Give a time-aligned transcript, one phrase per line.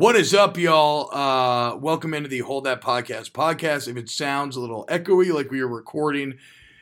[0.00, 1.14] What is up, y'all?
[1.14, 3.86] Uh, welcome into the Hold That Podcast podcast.
[3.86, 6.38] If it sounds a little echoey, like we are recording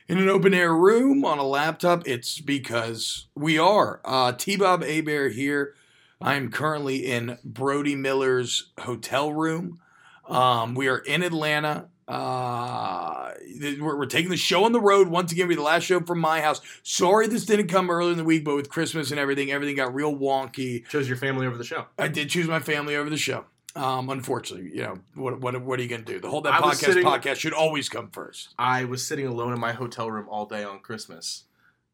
[0.07, 4.01] in an open air room on a laptop, it's because we are.
[4.05, 5.75] Uh, T Bob Hebert here.
[6.21, 9.81] I am currently in Brody Miller's hotel room.
[10.29, 11.89] Um, we are in Atlanta.
[12.09, 13.33] Uh,
[13.81, 15.47] we're, we're taking the show on the road once again.
[15.47, 16.61] We're the last show from my house.
[16.83, 19.95] Sorry this didn't come earlier in the week, but with Christmas and everything, everything got
[19.95, 20.87] real wonky.
[20.89, 21.87] Chose your family over the show.
[21.99, 23.45] I did choose my family over the show.
[23.77, 25.41] Um, unfortunately, you know what?
[25.41, 26.19] What, what are you going to do?
[26.19, 28.55] The whole that I podcast sitting- podcast should always come first.
[28.59, 31.45] I was sitting alone in my hotel room all day on Christmas,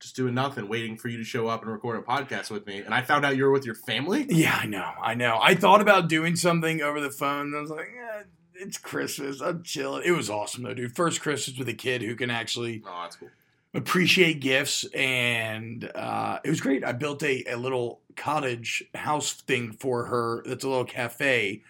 [0.00, 2.78] just doing nothing, waiting for you to show up and record a podcast with me.
[2.78, 4.24] And I found out you were with your family.
[4.30, 5.38] Yeah, I know, I know.
[5.42, 7.48] I thought about doing something over the phone.
[7.48, 8.22] And I was like, eh,
[8.54, 9.40] it's Christmas.
[9.40, 10.02] I'm chilling.
[10.04, 10.94] It was awesome though, dude.
[10.94, 13.28] First Christmas with a kid who can actually Oh, that's cool.
[13.74, 19.72] appreciate gifts and uh, it was great i built a, a little cottage house thing
[19.72, 21.60] for her that's a little cafe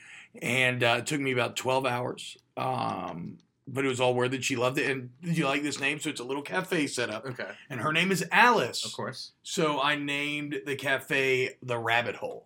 [0.43, 4.45] and uh, it took me about 12 hours um, but it was all worth it
[4.45, 7.09] she loved it and did you like this name so it's a little cafe set
[7.09, 9.33] up Okay, and her name is alice of course.
[9.43, 12.45] so i named the cafe the rabbit hole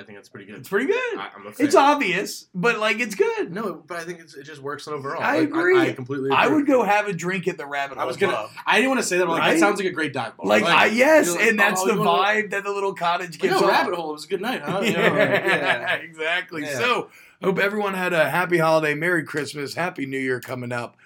[0.00, 0.58] I think that's pretty good.
[0.58, 1.66] it's pretty good I, I'm a fan.
[1.66, 5.22] it's obvious but like it's good No, but I think it's, it just works overall.
[5.22, 5.78] I Like, agree.
[5.78, 6.28] I, completely.
[6.30, 6.36] Agree.
[6.38, 8.32] i would go have a drink at the rabbit hole I was gonna.
[8.32, 8.50] Club.
[8.66, 9.26] I didn't want to say that.
[9.26, 9.52] But like, Right?
[9.54, 10.46] that sounds like a great dive bar.
[10.46, 13.68] like, I yes, like, and that's oh, the vibe that the little cottage gives off.
[13.68, 14.10] rabbit hole.
[14.10, 14.80] It was a good night, huh?
[14.84, 15.94] Yeah, yeah.
[15.96, 16.62] exactly.
[16.62, 16.78] Yeah.
[16.78, 17.10] So,
[17.42, 20.96] hope everyone had a happy holiday, Merry Christmas, Happy New Year coming up.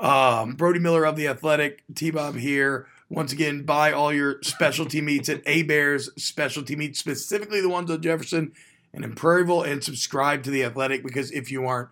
[0.00, 2.86] Um, Brody Miller of the Athletic, T Bob here.
[3.08, 8.00] Once again, buy all your specialty meats at Hebert's Specialty Meats, specifically the ones on
[8.00, 8.52] Jefferson
[8.94, 11.90] and in Prairieville, and subscribe to the Athletic because if you aren't,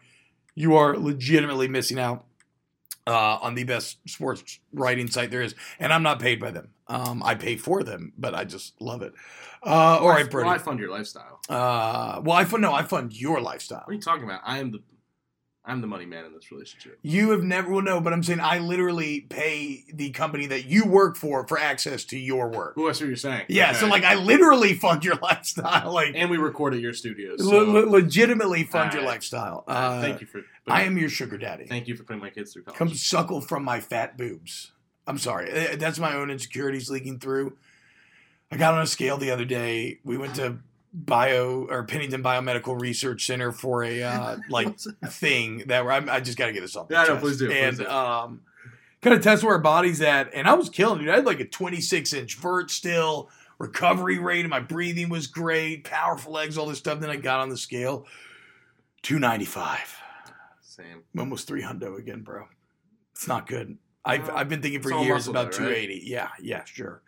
[0.54, 2.24] you are legitimately missing out
[3.06, 5.54] uh, on the best sports writing site there is.
[5.78, 6.68] And I'm not paid by them.
[6.88, 9.12] Um, I pay for them, but I just love it.
[9.64, 10.46] Uh, all Well, right, Brody.
[10.46, 11.40] Well, I fund your lifestyle.
[11.48, 13.80] Uh, well, I fund no, I fund your lifestyle.
[13.80, 14.40] What are you talking about?
[14.44, 14.82] I am the,
[15.68, 16.98] I'm the money man in this relationship.
[17.02, 20.86] You have never, well, no, but I'm saying I literally pay the company that you
[20.86, 22.74] work for for access to your work.
[22.74, 23.44] Who else are you're saying?
[23.48, 23.80] Yeah, Okay.
[23.80, 27.40] so like I literally fund your lifestyle, like and we record at your studios.
[27.46, 29.64] So, le- le- legitimately fund your lifestyle.
[29.68, 30.40] uh, Uh, thank you for.
[30.66, 31.66] I am your sugar daddy.
[31.66, 32.78] Thank you for putting my kids through college.
[32.78, 34.72] Come suckle from my fat boobs.
[35.06, 37.56] I'm sorry, Uh, that's my own insecurities leaking through.
[38.50, 39.98] I got on a scale the other day.
[40.04, 40.58] We went to
[40.92, 46.20] bio or Pennington Biomedical Research Center for a uh, like thing that where I'm, I
[46.20, 46.88] just got to get this off.
[46.90, 47.20] Yeah, no, chest.
[47.20, 47.86] please do, please And do.
[47.88, 48.40] um,
[49.02, 51.10] kind of test where our body's at, and I was killing it.
[51.10, 53.30] I had like a 26 inch vert still.
[53.58, 55.82] Recovery rate and my breathing was great.
[55.82, 57.00] Powerful legs, all this stuff.
[57.00, 58.06] Then I got on the scale,
[59.02, 59.96] 295
[60.60, 61.02] Same.
[61.18, 62.44] almost 300 again, bro.
[63.12, 63.76] It's not good.
[64.04, 65.74] I've I've been thinking for it's years muscle about though, right?
[65.86, 66.02] 280.
[66.06, 67.02] Yeah, yeah, sure.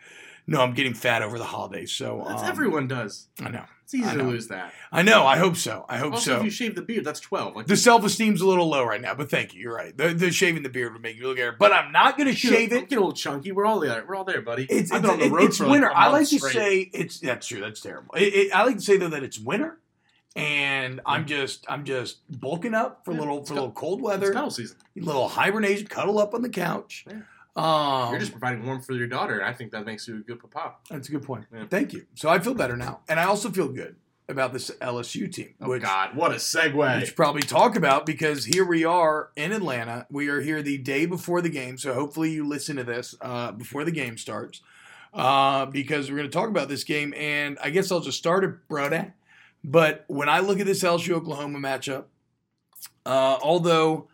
[0.50, 3.28] No, I'm getting fat over the holidays, so That's um, everyone does.
[3.40, 4.72] I know, It's easy to lose that.
[4.90, 5.24] I know.
[5.24, 5.86] I hope so.
[5.88, 6.36] I hope Also, so.
[6.38, 7.54] if you shave the beard, that's twelve.
[7.54, 9.60] Like the self esteem's a little low right now, but thank you.
[9.60, 9.96] You're right.
[9.96, 12.34] The, the shaving the beard would make you look it, but I'm not going to
[12.34, 12.80] shave it.
[12.80, 13.52] getting a little chunky.
[13.52, 14.04] We're all there.
[14.08, 14.66] We're all there, buddy.
[14.68, 15.86] It's, I've it's, on the road for like winter.
[15.86, 17.60] a I like month to say it's that's true.
[17.60, 18.12] That's terrible.
[18.16, 19.78] It, it, I like to say though that it's winter,
[20.34, 24.26] and I'm just I'm just bulking up for Yeah, little for got- little cold weather.
[24.26, 24.76] It's cuddle season.
[24.96, 27.04] little hibernation, cuddle up on the couch.
[27.08, 27.20] Yeah.
[27.56, 30.20] Um, You're just providing warmth for your daughter, and I think that makes you a
[30.20, 30.76] good papa.
[30.88, 31.46] That's a good point.
[31.52, 31.64] Yeah.
[31.68, 32.06] Thank you.
[32.14, 33.96] So I feel better now, and I also feel good
[34.28, 37.00] about this LSU team, Oh which God, what a segue!
[37.00, 40.06] we should probably talk about because here we are in Atlanta.
[40.10, 43.50] We are here the day before the game, so hopefully you listen to this uh,
[43.50, 44.60] before the game starts,
[45.12, 47.12] uh, because we're going to talk about this game.
[47.16, 49.14] And I guess I'll just start it, brother.
[49.64, 52.04] But when I look at this LSU Oklahoma matchup,
[53.04, 54.06] uh, although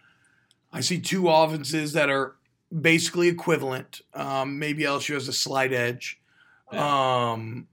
[0.72, 2.35] I see two offenses that are
[2.80, 6.20] basically equivalent, um, maybe LSU has a slight edge.
[6.72, 7.68] Um,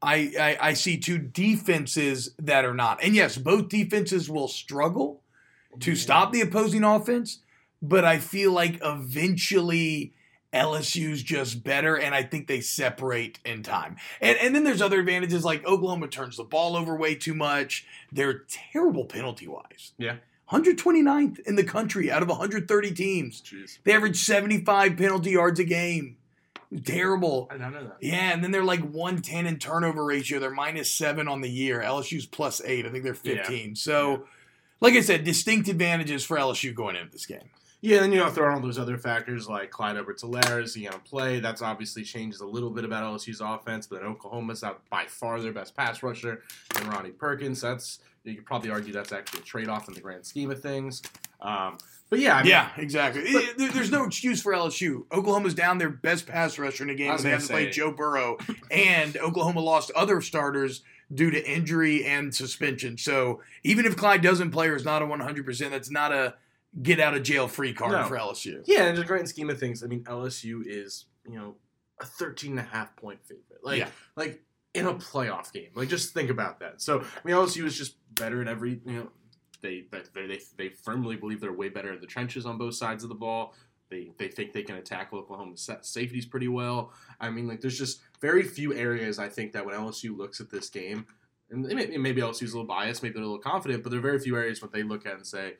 [0.00, 5.22] I, I I see two defenses that are not, and yes, both defenses will struggle
[5.80, 7.40] to stop the opposing offense,
[7.82, 10.12] but I feel like eventually
[10.52, 13.96] LSU's just better, and I think they separate in time.
[14.20, 17.86] And and then there's other advantages like Oklahoma turns the ball over way too much.
[18.12, 19.92] They're terrible penalty wise.
[19.98, 20.16] Yeah.
[20.50, 23.42] 129th in the country out of 130 teams.
[23.42, 26.16] Jeez, They average 75 penalty yards a game.
[26.84, 27.46] Terrible.
[27.50, 27.96] I did not know that.
[28.00, 30.38] Yeah, and then they're like 110 in turnover ratio.
[30.38, 31.80] They're minus seven on the year.
[31.80, 32.86] LSU's plus eight.
[32.86, 33.76] I think they're 15.
[33.76, 34.24] So,
[34.80, 37.50] like I said, distinct advantages for LSU going into this game.
[37.82, 40.84] Yeah, then you know throw in all those other factors like Clyde Edwards-Helaire, is he
[40.84, 41.40] gonna play?
[41.40, 45.40] That's obviously changes a little bit about LSU's offense, but then Oklahoma's not by far
[45.40, 46.42] their best pass rusher,
[46.74, 47.60] and Ronnie Perkins.
[47.60, 48.00] That's
[48.30, 51.02] you could probably argue that's actually a trade off in the grand scheme of things.
[51.40, 51.78] Um,
[52.08, 53.30] but yeah, I mean, yeah, exactly.
[53.56, 55.06] There- there's no excuse for LSU.
[55.12, 57.16] Oklahoma's down their best pass rusher in a game.
[57.18, 58.38] They haven't played say- Joe Burrow,
[58.70, 60.82] and Oklahoma lost other starters
[61.12, 62.98] due to injury and suspension.
[62.98, 66.34] So even if Clyde doesn't play or is not a 100%, that's not a
[66.82, 68.04] get out of jail free card No.
[68.08, 68.62] for LSU.
[68.66, 71.54] Yeah, in the grand scheme of things, I mean, LSU is, you know,
[72.00, 73.62] a 13 and a half point favorite.
[73.62, 73.88] Like, Yeah.
[74.16, 74.42] like
[74.76, 75.70] in a playoff game.
[75.74, 76.80] Like, just think about that.
[76.82, 79.10] So, I mean, LSU is just better in every, you know,
[79.62, 83.02] they they, they, they firmly believe they're way better in the trenches on both sides
[83.02, 83.54] of the ball.
[83.88, 86.92] They, they think they can attack Oklahoma's safeties pretty well.
[87.20, 90.50] I mean, like, there's just very few areas I think that when LSU looks at
[90.50, 91.06] this game,
[91.50, 94.02] and maybe, maybe LSU's a little biased, maybe they're a little confident, but there are
[94.02, 95.54] very few areas what they look at and say,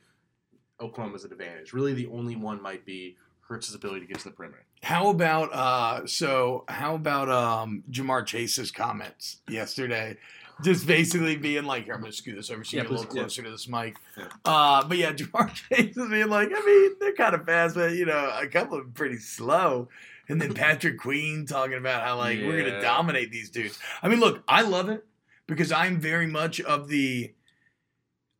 [0.79, 1.73] Oklahoma's an advantage.
[1.73, 3.15] Really, the only one might be
[3.47, 4.66] Hurts' ability to get to the perimeter.
[4.83, 10.17] How about uh so how about um Ja'Marr Chase's comments yesterday?
[10.63, 12.93] Just basically being like, here, I'm gonna scoot this over so you Yeah, get a
[12.93, 13.21] little please, yeah.
[13.23, 13.97] closer to this mic.
[14.17, 14.27] Yeah.
[14.45, 17.93] Uh but yeah, Ja'Marr Chase is being like, I mean, they're kind of fast, but
[17.93, 19.89] you know, a couple of them pretty slow.
[20.29, 23.77] And then Patrick Queen talking about how like we're gonna dominate these dudes.
[24.01, 25.05] I mean, look, I love it
[25.47, 27.33] because I'm very much of the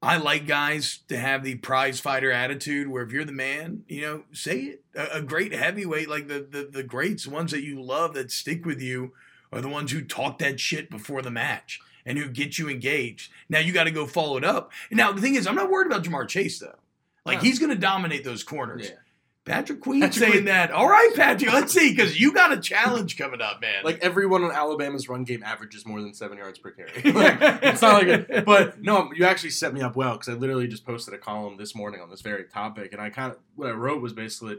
[0.01, 4.01] I like guys to have the prize fighter attitude where if you're the man, you
[4.01, 4.83] know, say it.
[4.95, 8.65] A, a great heavyweight, like the, the the greats, ones that you love that stick
[8.65, 9.13] with you,
[9.51, 13.31] are the ones who talk that shit before the match and who get you engaged.
[13.49, 14.71] Now you got to go follow it up.
[14.91, 16.75] Now the thing is, I'm not worried about Ja'Marr Chase though.
[17.25, 17.43] Like No.
[17.43, 18.89] he's going to dominate those corners.
[18.89, 18.97] Yeah.
[19.47, 20.45] Patrick Queen Patrick saying Queen.
[20.45, 20.71] that.
[20.71, 23.83] All right, Patrick, let's see because you got a challenge coming up, man.
[23.83, 26.89] Like everyone on Alabama's run game averages more than seven yards per carry.
[27.13, 30.33] Like, it's not like it, but no, you actually set me up well because I
[30.33, 33.39] literally just posted a column this morning on this very topic, and I kind of
[33.55, 34.57] what I wrote was basically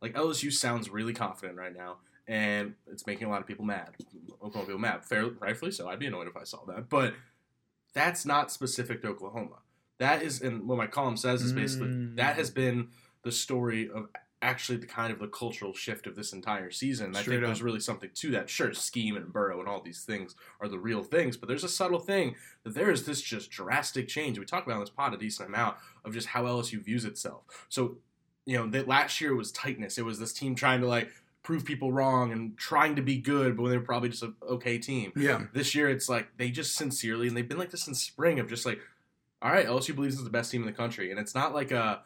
[0.00, 1.96] like LSU sounds really confident right now,
[2.26, 3.90] and it's making a lot of people mad.
[4.42, 5.88] Oklahoma people mad, fair, rightfully so.
[5.88, 7.14] I'd be annoyed if I saw that, but
[7.94, 9.56] that's not specific to Oklahoma.
[9.98, 12.16] That is, and what my column says is basically Mm.
[12.16, 12.88] that has been
[13.22, 14.08] the story of
[14.42, 17.14] actually the kind of the cultural shift of this entire season.
[17.14, 17.46] I think up.
[17.46, 18.50] there's really something to that.
[18.50, 21.68] Sure, scheme and Burrow and all these things are the real things, but there's a
[21.68, 22.34] subtle thing
[22.64, 24.38] that there is this just drastic change.
[24.38, 27.44] We talk about in this pod a decent amount of just how LSU views itself.
[27.68, 27.98] So,
[28.44, 29.96] you know, that last year was tightness.
[29.96, 31.08] It was this team trying to like
[31.42, 34.34] prove people wrong and trying to be good, but when they were probably just an
[34.48, 35.12] okay team.
[35.16, 38.38] yeah, This year, it's like they just sincerely, and they've been like this in spring
[38.40, 38.80] of just like,
[39.40, 41.72] all right, LSU believes it's the best team in the country, and it's not like
[41.72, 42.02] a,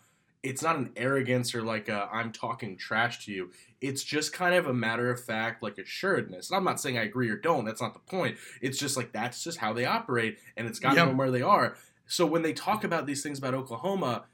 [0.47, 3.51] it's not an arrogance or like a I'm talking trash to you.
[3.81, 6.51] It's just kind of a matter of fact, like assuredness.
[6.51, 7.65] And I'm not saying I agree or don't.
[7.65, 8.37] That's not the point.
[8.63, 11.07] It's just like that's just how they operate, and it's gotten Yep.
[11.09, 11.77] them where they are.
[12.07, 14.25] So when they talk about these things about Oklahoma,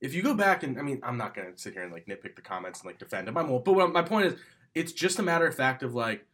[0.00, 2.36] if you go back and I mean, I'm not gonna sit here and like nitpick
[2.36, 3.36] the comments and like defend them.
[3.38, 3.64] I won't.
[3.64, 4.34] But my point is,
[4.74, 6.26] it's just a matter of fact of like,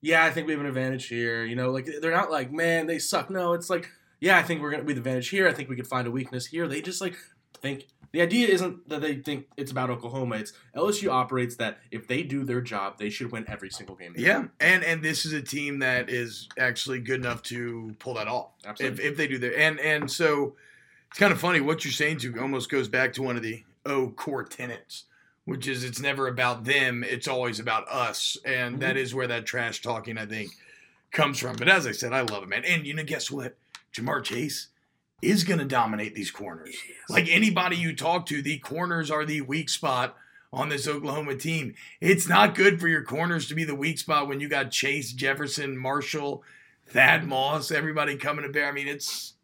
[0.00, 1.44] yeah, I think we have an advantage here.
[1.44, 3.28] You know, like they're not like, man, they suck.
[3.28, 3.88] No, it's like,
[4.20, 5.46] yeah, I think we're gonna be the advantage here.
[5.46, 6.66] I think we could find a weakness here.
[6.66, 7.16] They just like
[7.60, 10.36] think the idea isn't that they think it's about Oklahoma.
[10.36, 14.14] It's LSU operates that if they do their job, they should win every single game.
[14.16, 14.48] yeah, play.
[14.60, 18.50] and and this is a team that is actually good enough to pull that off.
[18.60, 19.04] if, absolutely.
[19.04, 20.54] if they do their and and so
[21.10, 23.64] it's kind of funny what you're saying to almost goes back to one of the
[23.86, 25.04] O core tenets,
[25.46, 28.98] which is it's never about them, it's always about us, and that mm-hmm.
[28.98, 30.50] is where that trash talking I think
[31.12, 31.56] comes from.
[31.56, 32.64] But as I said, I love it, man.
[32.66, 33.56] And you know, guess what?
[33.94, 34.68] Ja'Marr Chase
[35.22, 36.74] is going to dominate these corners.
[37.08, 40.16] Like anybody you talk to, the corners are the weak spot
[40.52, 41.74] on this Oklahoma team.
[42.00, 45.12] It's not good for your corners to be the weak spot when you got Chase,
[45.12, 46.42] Jefferson, Marshall,
[46.88, 48.66] Thad Moss, everybody coming to bear.
[48.66, 49.34] I mean, it's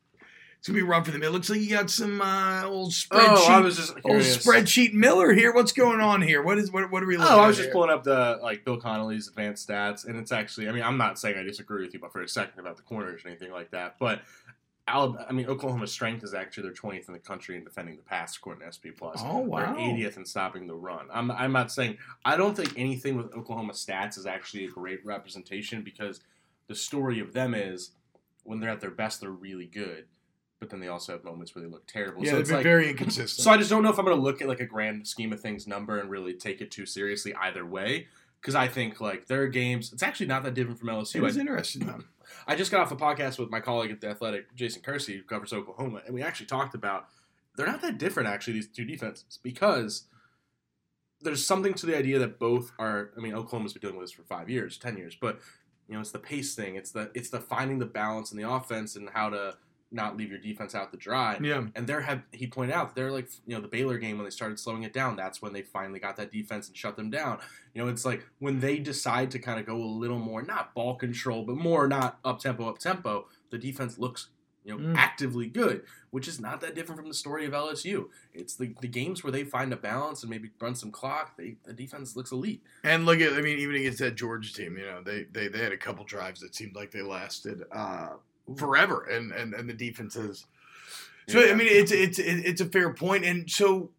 [0.58, 1.22] it's gonna be rough for them.
[1.22, 4.92] It looks like you got some uh, old spreadsheet, oh, I was just old spreadsheet
[4.92, 5.54] Miller here.
[5.54, 6.42] What's going on here?
[6.42, 6.90] What is what?
[6.90, 7.72] What are we looking Oh, I was just here?
[7.72, 10.68] pulling up the like Bill Connelly's advanced stats, and it's actually.
[10.68, 12.82] I mean, I'm not saying I disagree with you, but for a second about the
[12.82, 13.96] corners or anything like that.
[14.00, 14.20] But
[14.88, 18.02] Alabama, I mean, Oklahoma's strength is actually they're 20th in the country in defending the
[18.02, 19.20] pass, according to SP Plus.
[19.22, 19.74] Oh wow!
[19.74, 21.06] They're 80th in stopping the run.
[21.12, 25.04] I'm, I'm not saying I don't think anything with Oklahoma stats is actually a great
[25.04, 26.20] representation because
[26.68, 27.90] the story of them is
[28.44, 30.06] when they're at their best, they're really good,
[30.58, 32.24] but then they also have moments where they look terrible.
[32.24, 33.44] Yeah, so they've it's been like very inconsistent.
[33.44, 35.32] so I just don't know if I'm going to look at like a grand scheme
[35.32, 38.08] of things number and really take it too seriously either way.
[38.40, 39.92] Because I think like there are games.
[39.92, 41.16] It's actually not that different from LSU.
[41.16, 42.04] it was I, interesting though.
[42.46, 45.22] I just got off a podcast with my colleague at the Athletic, Jason Kersey, who
[45.22, 47.06] covers Oklahoma, and we actually talked about
[47.56, 50.04] they're not that different actually these two defenses because
[51.20, 53.10] there's something to the idea that both are.
[53.16, 55.40] I mean, Oklahoma's been dealing with this for five years, ten years, but
[55.88, 56.76] you know, it's the pace thing.
[56.76, 59.56] It's the it's the finding the balance in the offense and how to
[59.90, 61.38] not leave your defense out to dry.
[61.42, 64.24] Yeah, And there have he pointed out they're like you know the Baylor game when
[64.24, 65.16] they started slowing it down.
[65.16, 67.38] That's when they finally got that defense and shut them down.
[67.74, 70.74] You know, it's like when they decide to kind of go a little more not
[70.74, 73.26] ball control, but more not up tempo, up tempo.
[73.50, 74.28] The defense looks
[74.64, 74.96] you know Mm.
[74.96, 78.10] actively good, which is not that different from the story of LSU.
[78.34, 81.38] It's the the games where they find a balance and maybe run some clock.
[81.38, 82.62] They the defense looks elite.
[82.84, 85.60] and look at I mean, even against that Georgia team, you know, they they they
[85.60, 88.16] had a couple drives that seemed like they lasted uh,
[88.56, 90.46] forever, and and, and the defenses.
[91.28, 91.52] So Yeah.
[91.52, 93.90] I mean, it's it's it's a fair point, and so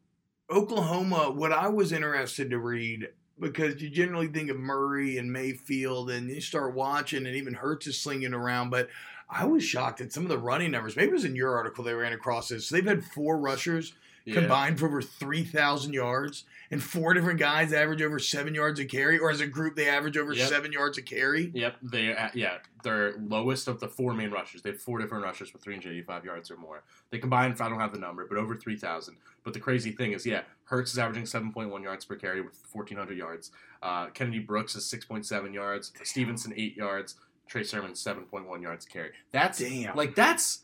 [0.49, 1.31] Oklahoma.
[1.31, 6.29] What I was interested to read because you generally think of Murray and Mayfield, and
[6.29, 8.89] you start watching, and even Hurts is slinging around, but.
[9.31, 10.95] I was shocked at some of the running numbers.
[10.95, 12.65] Maybe it was in your article they ran across this.
[12.65, 13.93] So they've had four rushers
[14.29, 14.35] Yeah.
[14.41, 19.17] combined for over 3,000 yards, and four different guys average over seven yards a carry,
[19.19, 20.49] or as a group, they average over Yep.
[20.49, 21.51] seven yards a carry.
[21.53, 24.61] Yep, they uh, yeah they're lowest of the four main rushers.
[24.61, 26.83] They have four different rushers with 385 yards or more.
[27.11, 29.17] They combine, I don't have the number, but over 3,000.
[29.43, 33.17] But the crazy thing is, yeah, Hurts is averaging 7.1 yards per carry with 1,400
[33.17, 33.51] yards.
[33.83, 35.91] Uh, Kennedy Brooks is 6.7 yards.
[36.03, 37.15] Stevenson eight yards.
[37.47, 39.09] Trey Sermon 7.1 yards a carry.
[39.31, 39.95] That's Damn.
[39.95, 40.59] like that's.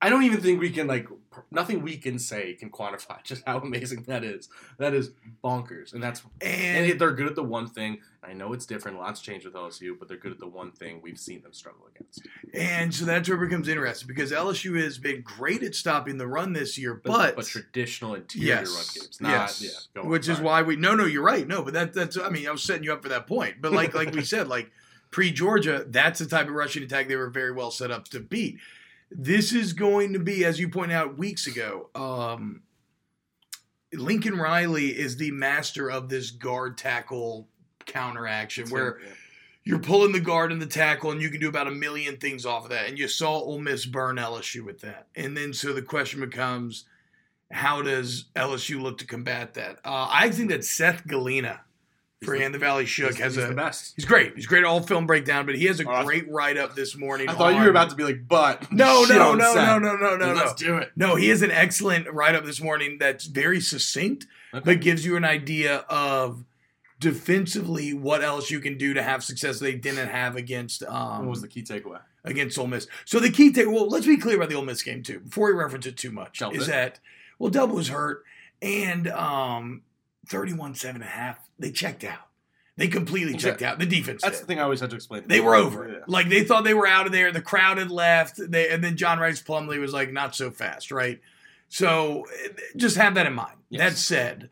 [0.00, 1.08] I don't even think we can like
[1.50, 4.48] nothing we can say can quantify just how amazing that is.
[4.78, 5.10] That is
[5.42, 7.98] bonkers, and that's And and they're good at the one thing.
[8.22, 8.98] I know it's different.
[8.98, 11.88] Lots changed with LSU, but they're good at the one thing we've seen them struggle
[11.94, 12.26] against.
[12.52, 16.26] and so that's where it becomes interesting because LSU has been great at stopping the
[16.26, 19.70] run this year, But but, but, traditional interior yes, run games, not yes, yeah.
[19.94, 20.46] Go on, which is sorry.
[20.46, 22.84] why we no no you're right no but that that's I mean I was setting
[22.84, 24.70] you up for that point but like like we said like
[25.10, 28.20] pre Georgia that's the type of rushing attack they were very well set up to
[28.20, 28.58] beat.
[29.10, 31.88] This is going to be as you pointed out weeks ago.
[31.94, 32.62] Um,
[33.92, 37.48] Lincoln Riley is the master of this guard tackle
[37.86, 39.12] counteraction It's where him, yeah.
[39.64, 42.44] you're pulling the guard and the tackle, and you can do about a million things
[42.44, 42.88] off of that.
[42.88, 45.06] And you saw Ole Miss burn LSU with that.
[45.16, 46.84] And then so the question becomes,
[47.50, 49.78] how does LSU look to combat that?
[49.84, 51.60] Uh, I think that Seth Galina
[52.24, 53.48] for He's the- And the Valley Shook he's, has he's a.
[53.48, 53.92] the best.
[53.96, 54.34] He's great.
[54.34, 56.96] He's great at all film breakdown, but he has a Oh, great write up this
[56.96, 57.28] morning.
[57.28, 60.16] I thought you were about to be like, but No, no, no, no, no, no,
[60.16, 60.32] no, no.
[60.34, 60.90] Let's do it.
[60.96, 64.62] No, he has an excellent write up this morning that's very succinct, Okay.
[64.64, 66.44] but gives you an idea of
[66.98, 71.30] defensively what else you can do to have success they didn't have against um, what
[71.30, 72.00] was the key takeaway?
[72.24, 72.86] against Ole Miss.
[73.04, 75.46] So the key take well, let's be clear about the Ole Miss game too, before
[75.46, 76.40] we reference it too much.
[76.40, 76.56] Delpit.
[76.56, 76.98] Is that
[77.38, 78.24] well Delp was hurt
[78.60, 79.82] and um
[80.28, 82.26] 31 7 and a half, they checked out.
[82.76, 83.38] They completely Yeah.
[83.38, 83.78] checked out.
[83.80, 84.42] The defense That's did.
[84.44, 85.24] the thing I always had to explain.
[85.26, 85.88] They were over.
[85.88, 85.98] Yeah.
[86.06, 87.32] Like they thought they were out of there.
[87.32, 88.38] The crowd had left.
[88.38, 91.20] They and then John Rhys Plumlee was like, not so fast, right?
[91.68, 92.24] So
[92.76, 93.56] just have that in mind.
[93.68, 93.80] Yes.
[93.80, 94.50] That said,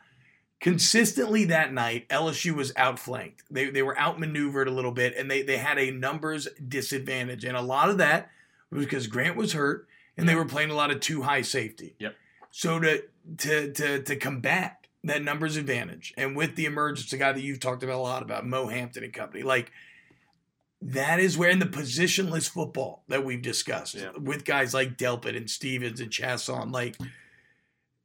[0.60, 3.44] consistently that night, LSU was outflanked.
[3.50, 7.56] They they were outmaneuvered a little bit, and they they had a numbers disadvantage, and
[7.56, 8.30] a lot of that
[8.70, 11.94] was because Grant was hurt, and they were playing a lot of two high safety.
[12.00, 12.14] Yep.
[12.50, 13.04] So to
[13.38, 17.60] to to to combat that numbers advantage, and with the emergence, a guy that you've
[17.60, 19.70] talked about a lot about, Mo Hampton and company, like
[20.82, 24.10] that is where in the positionless football that we've discussed Yeah.
[24.18, 26.96] with guys like Delpit and Stevens and Chaisson, like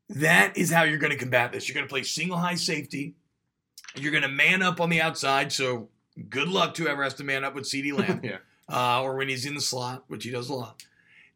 [0.09, 1.67] that is how you're going to combat this.
[1.67, 3.15] You're going to play single high safety.
[3.95, 5.51] You're going to man up on the outside.
[5.51, 5.89] So
[6.29, 8.37] good luck to whoever has to man up with CeeDee Lamb yeah.
[8.71, 10.83] uh, or when he's in the slot, which he does a lot.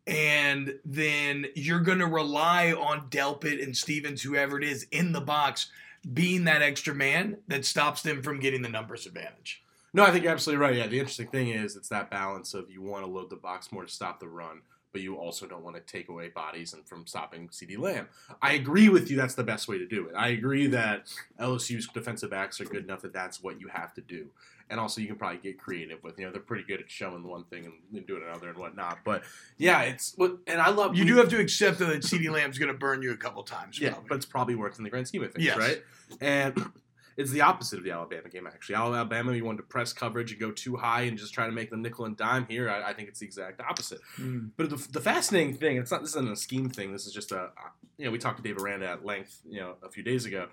[0.08, 5.22] And then you're going to rely on Delpit and Stevens, whoever it is, in the
[5.22, 5.72] box,
[6.14, 9.64] being that extra man that stops them from getting the numbers advantage.
[9.94, 10.76] No, I think you're absolutely right.
[10.76, 13.72] Yeah, the interesting thing is it's that balance of you want to load the box
[13.72, 16.86] more to stop the run, but you also don't want to take away bodies and
[16.86, 18.08] from stopping CeeDee Lamb.
[18.42, 19.18] I agree with you.
[19.18, 20.14] That's the best way to do it.
[20.16, 24.02] I agree that LSU's defensive backs are good enough that that's what you have to
[24.02, 24.28] do.
[24.70, 26.18] And also, you can probably get creative with.
[26.18, 29.00] You know, they're pretty good at showing one thing and doing another and whatnot.
[29.06, 29.22] But
[29.58, 30.38] yeah, it's what.
[30.48, 33.12] And I love You do have to accept that CeeDee Lamb's going to burn you
[33.12, 33.80] a couple times.
[33.80, 34.08] yeah, probably.
[34.10, 35.58] but it's probably worked in the grand scheme of things, Yes.
[35.58, 35.84] right?
[36.20, 36.72] And
[37.18, 38.76] it's the opposite of the Alabama game, actually.
[38.76, 41.70] Alabama, you want to press coverage and go two high and just try to make
[41.70, 42.48] them nickel and dime.
[42.50, 44.00] Here, I, I think it's the exact opposite.
[44.20, 44.50] Mm.
[44.58, 46.92] But the, the fascinating thing, it's not this isn't a scheme thing.
[46.92, 47.50] This is just a
[47.98, 50.48] you know we talked to Dave Aranda at length you know a few days ago,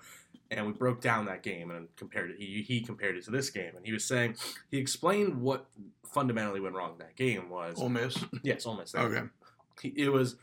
[0.57, 2.37] and we broke down that game and compared it.
[2.39, 4.35] He he compared it to this game, and he was saying
[4.71, 5.67] he explained what
[6.05, 8.17] fundamentally went wrong in that game was Ole Miss.
[8.43, 9.23] yes almost Okay.
[9.81, 10.35] he, it was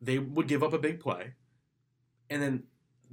[0.00, 1.34] they would give up a big play,
[2.30, 2.64] and then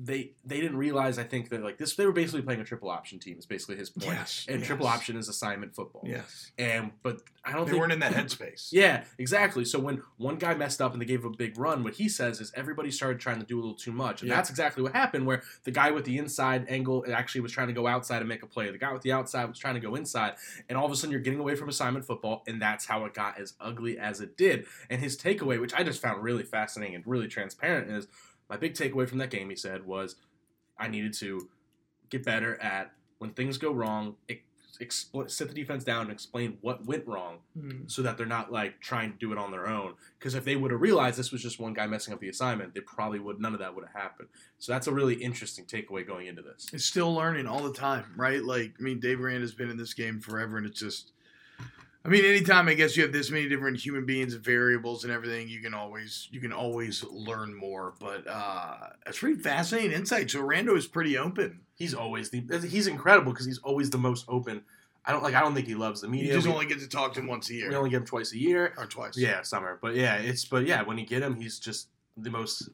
[0.01, 2.89] they they didn't realize I think that like this they were basically playing a triple
[2.89, 4.11] option team is basically his point.
[4.11, 4.67] Yes, and yes.
[4.67, 6.03] triple option is assignment football.
[6.05, 6.51] Yes.
[6.57, 8.69] And but I don't They think weren't in that headspace.
[8.71, 9.65] yeah, exactly.
[9.65, 12.39] So when one guy messed up and they gave a big run, what he says
[12.39, 14.21] is everybody started trying to do a little too much.
[14.21, 14.35] And Yeah.
[14.37, 17.73] that's exactly what happened where the guy with the inside angle actually was trying to
[17.73, 18.71] go outside and make a play.
[18.71, 20.35] The guy with the outside was trying to go inside.
[20.69, 23.13] And all of a sudden you're getting away from assignment football, and that's how it
[23.13, 24.65] got as ugly as it did.
[24.89, 28.07] And his takeaway, which I just found really fascinating and really transparent, is
[28.49, 30.15] my big takeaway from that game, he said, was
[30.77, 31.49] I needed to
[32.09, 34.41] get better at when things go wrong, ex-
[34.81, 37.91] expl- sit the defense down and explain what went wrong Mm.
[37.91, 39.93] so that they're not like trying to do it on their own.
[40.17, 42.73] Because if they would have realized this was just one guy messing up the assignment,
[42.73, 44.29] they probably would none of that would have happened.
[44.57, 46.67] So that's a really interesting takeaway going into this.
[46.71, 48.41] It's still learning all the time, right?
[48.41, 51.11] Like, I mean, Dave Aranda has been in this game forever, and it's just,
[52.09, 55.13] I mean, anytime I guess you have this many different human beings and variables and
[55.13, 57.93] everything, you can always you can always learn more.
[57.99, 60.31] But uh that's pretty fascinating insight.
[60.31, 61.59] So Aranda is pretty open.
[61.75, 64.63] He's always the he's incredible because he's always the most open.
[65.05, 65.35] I don't like.
[65.35, 66.33] I don't think he loves the You media.
[66.33, 67.69] just we, only get to talk to him once a year.
[67.69, 68.73] we only get him twice a year.
[68.75, 69.15] or twice.
[69.15, 69.77] Yeah, summer.
[69.79, 72.69] But yeah, it's but yeah, when you get him, he's just the most.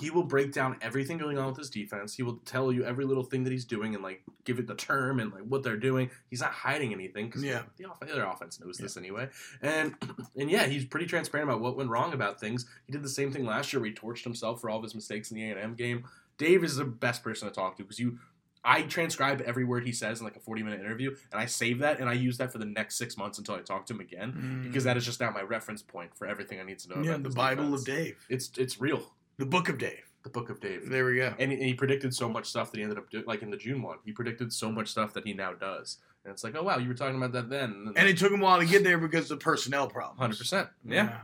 [0.00, 2.14] He will break down everything going on with his defense.
[2.14, 4.74] He will tell you every little thing that he's doing and like give it the
[4.76, 6.10] term and like what they're doing.
[6.30, 7.62] He's not hiding anything because Yeah.
[7.76, 9.28] the, off- their offense knows this anyway.
[9.60, 9.94] And
[10.36, 12.66] and yeah, he's pretty transparent about what went wrong about things.
[12.86, 13.80] He did the same thing last year.
[13.80, 16.04] where he torched himself for all of his mistakes in the A and M game.
[16.36, 18.18] Dave is the best person to talk to because you.
[18.64, 21.78] I transcribe every word he says in like a 40 minute interview, and I save
[21.78, 24.00] that and I use that for the next six months until I talk to him
[24.00, 24.62] again Mm.
[24.64, 27.02] because that is just now my reference point for everything I need to know.
[27.02, 27.80] yeah, about the Bible defense.
[27.80, 29.12] of Dave, It's it's real.
[29.38, 30.02] The Book of Dave.
[30.24, 30.88] The book of Dave.
[30.90, 31.32] There we go.
[31.38, 33.50] And, he- and he predicted so much stuff that he ended up doing, like in
[33.50, 33.98] the June one.
[34.04, 36.88] He predicted so much stuff that he now does, and it's like, oh wow, you
[36.88, 37.92] were talking about that then.
[37.96, 40.18] And it took him a while to get there because of the personnel problems.
[40.20, 41.18] hundred percent, yeah.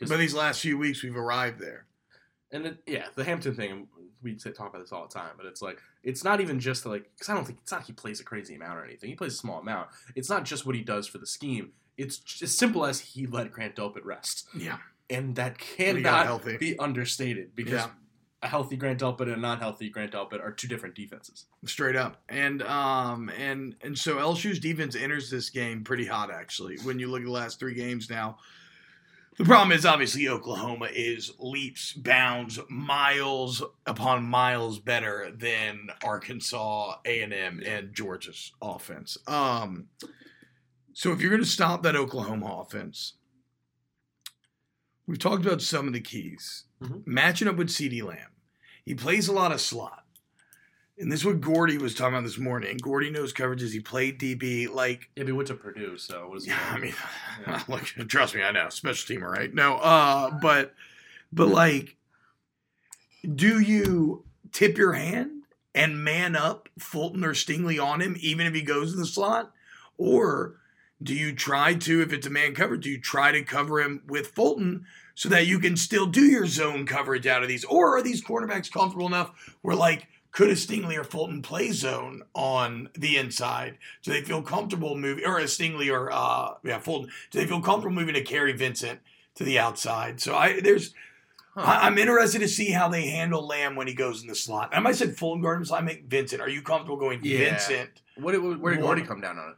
[0.00, 1.86] But these last few weeks, we've arrived there.
[2.52, 3.88] And it, yeah, the Hampton thing,
[4.22, 7.10] we talk about this all the time, but it's like it's not even just like
[7.14, 9.10] because I don't think it's not he plays a crazy amount or anything.
[9.10, 9.88] He plays a small amount.
[10.14, 11.72] It's not just what he does for the scheme.
[11.98, 14.78] It's as simple as he let Grant Dope Delpit rest, Yeah.
[15.10, 17.90] And that cannot be understated because Yeah.
[18.42, 21.46] a healthy Grant Delpit and a non-healthy Grant Delpit are two different defenses.
[21.64, 22.22] Straight up.
[22.28, 26.76] And um and and so LSU's defense enters this game pretty hot actually.
[26.78, 28.38] When you look at the last three games now.
[29.38, 37.60] The problem is obviously Oklahoma is leaps, bounds, miles upon miles better than Arkansas, A&M,
[37.66, 39.18] and Georgia's offense.
[39.26, 39.88] Um,
[40.94, 43.12] so if you're going to stop that Oklahoma offense,
[45.06, 46.64] we've talked about some of the keys.
[46.82, 47.06] Mhm.
[47.06, 48.30] Matching up with CD Lamb,
[48.84, 50.04] he plays a lot of slot.
[50.98, 52.78] And this is what Gordy was talking about this morning.
[52.78, 53.72] Gordy knows coverages.
[53.72, 54.66] He played DB.
[54.66, 56.94] Like, Yeah, but he went to Purdue, so what is yeah, I mean,
[57.46, 57.62] Yeah.
[57.68, 58.70] look, trust me, I know.
[58.70, 59.52] Special teamer, right?
[59.52, 60.74] No, uh, but,
[61.32, 61.96] but like,
[63.34, 65.42] do you tip your hand
[65.74, 69.52] and man up Fulton or Stingley on him, even if he goes in the slot?
[69.98, 70.56] Or
[71.02, 74.02] do you try to, if it's a man cover, do you try to cover him
[74.06, 77.64] with Fulton so that you can still do your zone coverage out of these?
[77.64, 82.22] Or are these cornerbacks comfortable enough where, like, could a Stingley or Fulton play zone
[82.34, 83.78] on the inside?
[84.02, 87.10] Do they feel comfortable moving, or a Stingley or uh, yeah Fulton?
[87.30, 89.00] Do they feel comfortable moving to carry Vincent
[89.36, 90.20] to the outside?
[90.20, 90.92] So I there's
[91.56, 94.68] I, I'm interested to see how they handle Lamb when he goes in the slot.
[94.72, 96.42] I might said Fulton guard him, so I make Vincent.
[96.42, 97.38] Are you comfortable going Yeah.
[97.38, 98.02] Vincent?
[98.16, 99.56] What did, where did Gordy come down on it?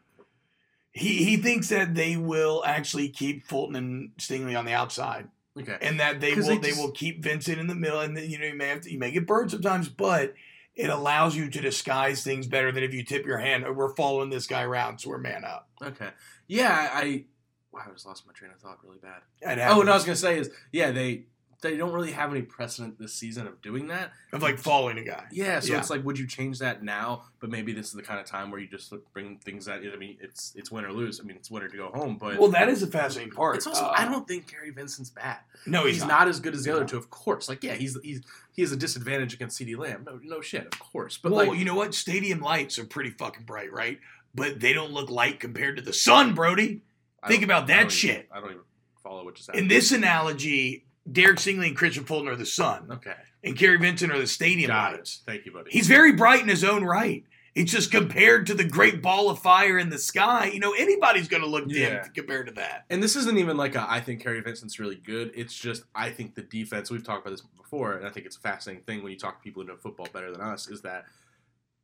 [0.92, 5.28] He he thinks that they will actually keep Fulton and Stingley on the outside.
[5.58, 5.76] Okay.
[5.80, 8.38] and that they will they they, will keep Vincent in the middle, and then you
[8.38, 10.34] know you may have to you may get burned sometimes, but
[10.76, 13.64] it allows you to disguise things better than if you tip your hand.
[13.66, 15.68] "Oh, We're following this guy around, so we're man up.
[15.82, 16.10] Okay.
[16.46, 17.24] Yeah, I.
[17.72, 19.22] Wow, I just lost my train of thought really bad.
[19.68, 21.24] Oh, what I was gonna say is, yeah, they
[21.60, 24.12] they don't really have any precedent this season of doing that.
[24.32, 25.24] of like following a guy.
[25.32, 25.78] Yeah, so Yeah.
[25.80, 27.24] it's like, would you change that now?
[27.40, 29.96] But maybe this is the kind of time where you just bring things that I
[29.96, 31.18] mean, it's it's win or lose.
[31.20, 32.16] I mean, it's win or to go home.
[32.16, 33.56] But Well, that is a fascinating part.
[33.56, 35.38] it's also Uh, I don't think Kary Vincent's bad.
[35.66, 36.28] no, He's, he's, not.
[36.28, 37.48] as good as the other two, of course.
[37.48, 38.20] Like, yeah, he's he's
[38.52, 40.04] he has a disadvantage against CeeDee Lamb.
[40.06, 41.16] No, no shit, of course.
[41.16, 41.92] But well, like, you know what?
[41.94, 43.98] Stadium lights are pretty fucking bright, right?
[44.34, 46.82] But they don't look light compared to the sun, Brody.
[47.22, 48.28] I think about that even- shit.
[48.30, 48.62] I don't even
[49.02, 49.62] follow what just happened.
[49.64, 54.12] In this analogy, Derek Stingley and Kristian Fulton are the sun, Okay, and Kary Vincent
[54.12, 55.22] are the stadium got lights.
[55.26, 55.30] it.
[55.30, 55.70] Thank you, buddy.
[55.70, 57.24] He's very bright in his own right.
[57.54, 60.46] It's just compared to the great ball of fire in the sky.
[60.52, 62.84] You know, anybody's going to look dim compared to that.
[62.88, 65.32] And this isn't even like a, I think Kary Vincent's really good.
[65.34, 66.88] It's just I think the defense.
[66.88, 69.38] We've talked about this before, and I think it's a fascinating thing when you talk
[69.38, 70.68] to people who know football better than us.
[70.68, 71.06] Is that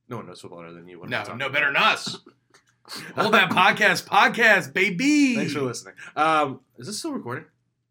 [0.09, 1.01] no one knows football better than you?
[1.01, 2.19] What No, no better than us.
[3.17, 5.35] Hold that podcast, podcast, baby.
[5.35, 5.95] Thanks for listening.
[6.15, 7.47] Um, is this still recording?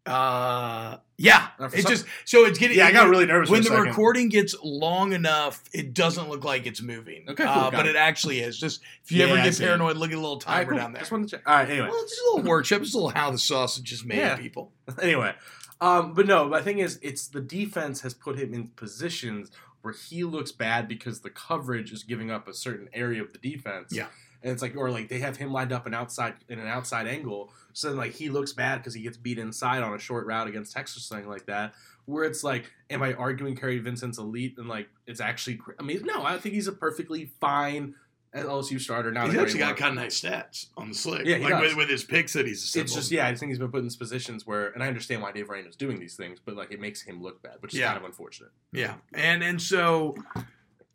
[0.06, 1.48] Uh, yeah.
[1.60, 2.76] It's some- just so it's getting.
[2.76, 3.84] Yeah, I got really nervous when the second.
[3.84, 7.24] recording gets long enough, it doesn't look like it's moving.
[7.28, 7.90] Okay, cool, uh, but it.
[7.90, 8.58] it actually is.
[8.58, 10.78] Just if you Yeah, ever get paranoid, look at a little All right, timer cool.
[10.78, 11.00] down there.
[11.00, 11.48] Just wanted to check.
[11.48, 11.68] All right.
[11.68, 12.80] Anyway, Well, it's just a little workshop.
[12.82, 14.36] It's a little how the sausage is made, Yeah.
[14.36, 14.72] people.
[15.02, 15.34] anyway,
[15.80, 19.50] um, but no, my thing is, it's the defense has put him in positions
[19.82, 23.38] where he looks bad because the coverage is giving up a certain area of the
[23.38, 23.88] defense.
[23.92, 24.06] Yeah.
[24.44, 27.06] And it's like, or like they have him lined up an outside in an outside
[27.08, 30.26] angle, so then like he looks bad because he gets beat inside on a short
[30.26, 31.72] route against Texas or something like that.
[32.04, 35.58] Where it's like, am I arguing Kary Vincent's elite and like it's actually?
[35.80, 37.94] I mean, no, I think he's a perfectly fine
[38.34, 39.10] LSU starter.
[39.12, 39.26] now.
[39.26, 41.24] He's actually got kind of nice stats on the slick.
[41.24, 42.86] Yeah, like with, with his picks that he's assembled.
[42.88, 45.32] It's just yeah, I think he's been put in positions where, and I understand why
[45.32, 47.80] Dave Aranda is doing these things, but like it makes him look bad, which is
[47.80, 47.86] Yeah.
[47.92, 48.50] kind of unfortunate.
[48.72, 50.16] Yeah, and and so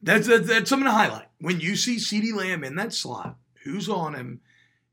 [0.02, 3.38] that's that's, that's something to highlight when you see CeeDee Lamb in that slot.
[3.64, 4.42] Who's on him?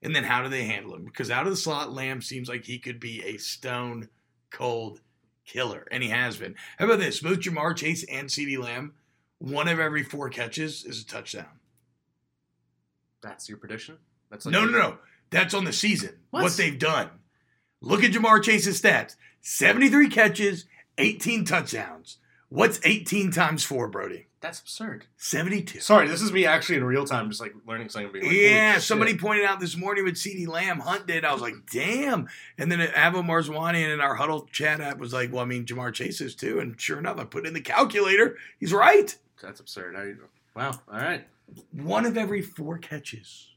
[0.03, 1.05] And then how do they handle him?
[1.05, 4.09] Because out of the slot, Lamb seems like he could be a stone
[4.51, 5.01] cold
[5.45, 6.55] killer, and he has been.
[6.79, 7.21] How about this?
[7.21, 8.95] Both Ja'Marr Chase and CeeDee Lamb,
[9.38, 11.47] one of every four catches is a touchdown.
[13.23, 13.99] That's your prediction?
[14.31, 14.99] That's no, no, no.
[15.31, 16.14] That's on the season.
[16.31, 16.42] What?
[16.42, 17.11] what they've done.
[17.81, 20.66] Look at Ja'Marr Chase's stats 73 catches,
[20.99, 22.19] 18 touchdowns.
[22.49, 24.27] What's 18 times 4, Brody?
[24.40, 25.07] That's absurd.
[25.16, 25.81] 72.
[25.81, 28.12] Sorry, this is me actually in real time, just like learning something.
[28.12, 29.20] Being like, yeah, somebody shit.
[29.20, 31.25] pointed out this morning with CeeDee Lamb, Hunt did.
[31.25, 32.29] I was like, damn.
[32.59, 35.92] And then Avo Marzwani in our huddle chat app was like, well, I mean, Ja'Marr
[35.92, 36.61] Chase is too.
[36.61, 38.37] And sure enough, I put in the calculator.
[38.61, 39.16] He's right.
[39.42, 39.96] That's absurd.
[39.96, 40.72] I, wow.
[40.92, 41.27] All right.
[41.72, 43.49] One of every four catches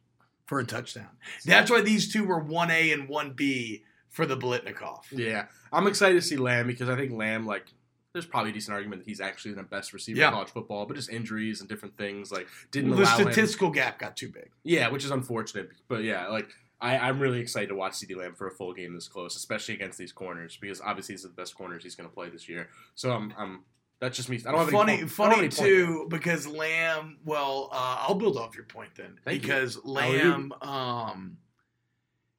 [0.45, 1.09] for a touchdown.
[1.45, 5.03] That's why these two were 1A and 1B for the Biletnikoff.
[5.11, 5.45] Yeah.
[5.71, 7.65] I'm excited to see Lamb because I think Lamb, like,
[8.13, 10.27] there's probably a decent argument that he's actually the best receiver yeah.
[10.27, 13.73] in college football, but just injuries and different things like didn't well, the statistical him.
[13.73, 14.49] gap got too big.
[14.63, 15.69] Yeah, which is unfortunate.
[15.87, 16.49] But yeah, like
[16.81, 19.75] I, I'm really excited to watch CeeDee Lamb for a full game this close, especially
[19.75, 22.69] against these corners because obviously he's the best corners he's going to play this year.
[22.95, 23.63] So I'm, I'm
[23.99, 24.39] that's just me.
[24.45, 27.17] I don't have funny, any, funny too because Lamb.
[27.25, 29.91] Well, uh, I'll build off your point then Thank because you.
[29.91, 31.37] Lamb um,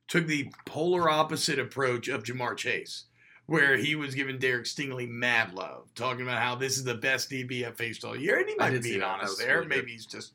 [0.09, 3.05] took the polar opposite approach of Ja'Marr Chase
[3.51, 7.29] where he was giving Derek Stingley mad love, talking about how this is the best
[7.29, 8.39] DB I've faced all year.
[8.39, 9.57] And he might be honest there.
[9.57, 10.35] Really Maybe he's just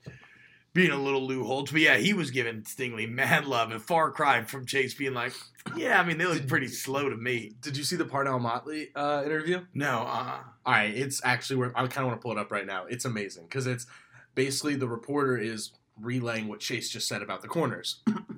[0.74, 1.72] being a little Lou Holtz.
[1.72, 5.32] But yeah, he was giving Stingley mad love and far cry from Chase being like,
[5.78, 7.54] yeah, I mean, they look pretty slow to me.
[7.62, 9.62] Did you see the Parnell Motley uh, interview?
[9.74, 10.02] No.
[10.02, 10.94] Uh, all right.
[10.94, 12.84] It's actually where I kind of want to pull it up right now.
[12.86, 13.88] It's amazing because it's
[14.36, 18.02] basically the reporter is relaying what Chase just said about the corners.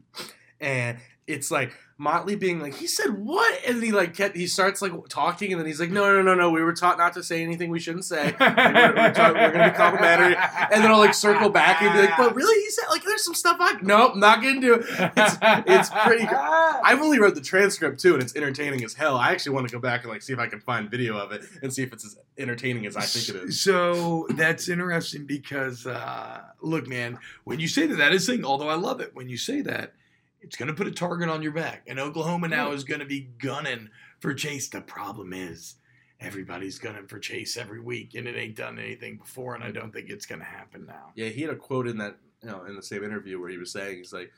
[0.60, 3.60] and it's like Motley being like, he said what?
[3.68, 6.36] And he like kept, he starts like talking, and then he's like, no, no, no,
[6.36, 8.36] no, we were taught not to say anything we shouldn't say.
[8.40, 12.16] we're, we're, we're, gonna be complimentary, and then I'll like circle back and be like,
[12.16, 14.86] but really, he said like, there's some stuff I nope, not gonna do it.
[14.90, 16.26] It's, it's pretty.
[16.28, 19.18] I've only read the transcript too, and it's entertaining as hell.
[19.18, 21.32] I actually want to go back and like see if I can find video of
[21.32, 23.60] it and see if it's as entertaining as I think it is.
[23.60, 28.46] So that's interesting because uh, look, man, when you say that, that is thing.
[28.46, 29.94] Although I love it when you say that
[30.42, 31.84] it's going to put a target on your back.
[31.88, 34.68] And Oklahoma now is going to be gunning for Chase.
[34.68, 35.76] The problem is
[36.20, 39.92] everybody's gunning for Chase every week, and it ain't done anything before, and I don't
[39.92, 41.12] think it's going to happen now.
[41.16, 43.58] Yeah, he had a quote in that, you know, in the same interview where he
[43.58, 44.32] was saying, he's like,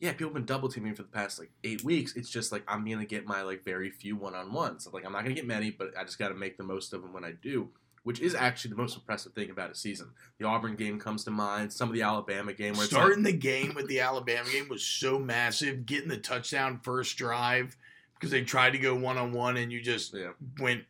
[0.00, 2.16] yeah, people have been double teaming for the past like eight weeks.
[2.16, 4.88] It's just like I'm gonna get my like very few one on ones.
[4.90, 7.02] Like I'm not gonna get many, but I just got to make the most of
[7.02, 7.68] them when I do
[8.02, 10.08] which is actually the most impressive thing about a season.
[10.38, 11.72] The Auburn game comes to mind.
[11.72, 14.82] Some of the Alabama game where starting like, the game with the Alabama game was
[14.82, 15.84] so massive.
[15.84, 17.76] Getting the touchdown first drive
[18.14, 20.30] because they tried to go one on one and you just yeah.
[20.58, 20.84] went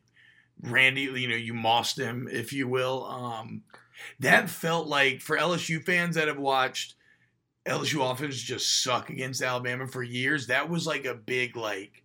[0.62, 1.02] Randy.
[1.02, 3.04] You know, you mossed him, if you will.
[3.06, 3.62] Um,
[4.20, 6.94] that felt like for LSU fans that have watched
[7.66, 10.46] LSU offense just suck against Alabama for years.
[10.46, 12.04] That was like a big like,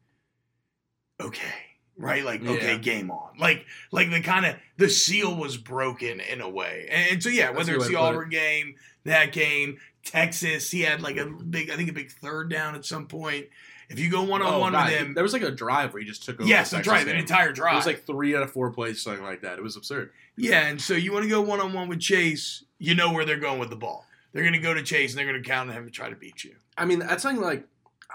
[1.22, 2.24] okay right?
[2.24, 2.52] Like, yeah.
[2.52, 3.38] okay, game on.
[3.38, 6.88] Like, like the kind of the seal was broken in a way.
[6.92, 8.32] And, and so yeah, whether it's the Auburn it.
[8.32, 12.76] game, that game, Texas, he had like a big, I think a big third down
[12.76, 13.48] at some point.
[13.88, 16.02] If you go one on oh, one with him, there was like a drive where
[16.02, 16.50] he just took over.
[16.50, 17.74] Yes, a drive, an entire drive.
[17.74, 19.60] It was like three out of four plays, something like that.
[19.60, 20.12] It was absurd.
[20.38, 23.26] Yeah, and so you want to go one on one with Chase, you know where
[23.26, 24.06] they're going with the ball.
[24.34, 26.10] They're going to go to Chase and they're going to count on him and try
[26.10, 26.56] to beat you.
[26.78, 27.68] I mean, that's something like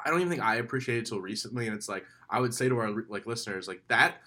[0.04, 2.78] I don't even think I appreciated until recently, and it's like I would say to
[2.78, 4.20] our like listeners, like that.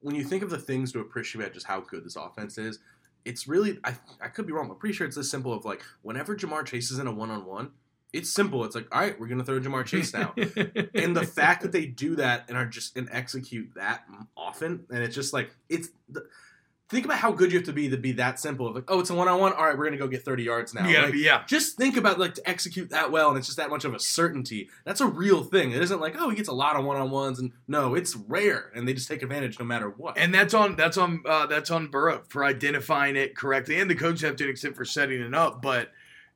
[0.00, 2.80] When you think of the things to appreciate about just how good this offense is,
[3.24, 4.70] it's really I I could be wrong.
[4.70, 7.30] I'm pretty sure it's this simple of like whenever Ja'Marr Chase is in a one
[7.30, 7.70] on one,
[8.12, 8.64] it's simple.
[8.64, 10.34] It's like all right, we're gonna throw Ja'Marr Chase now,
[10.94, 14.04] and the fact that they do that and are just and execute that
[14.36, 15.88] often, and it's just like it's.
[16.08, 16.26] The,
[16.92, 18.72] think about how good you have to be to be that simple.
[18.72, 19.52] Like, oh, it's a one on one.
[19.54, 20.86] All right, we're gonna go get thirty yards now.
[20.86, 21.42] Yeah, like, yeah.
[21.46, 23.98] Just think about like to execute that well, and it's just that much of a
[23.98, 24.68] certainty.
[24.84, 25.72] That's a real thing.
[25.72, 28.14] It isn't like oh, he gets a lot of one on ones, and no, it's
[28.14, 30.18] rare, and they just take advantage no matter what.
[30.18, 33.94] And that's on that's on uh, that's on Burrow for identifying it correctly, and the
[33.94, 35.90] coaches have to accept for setting it up, but.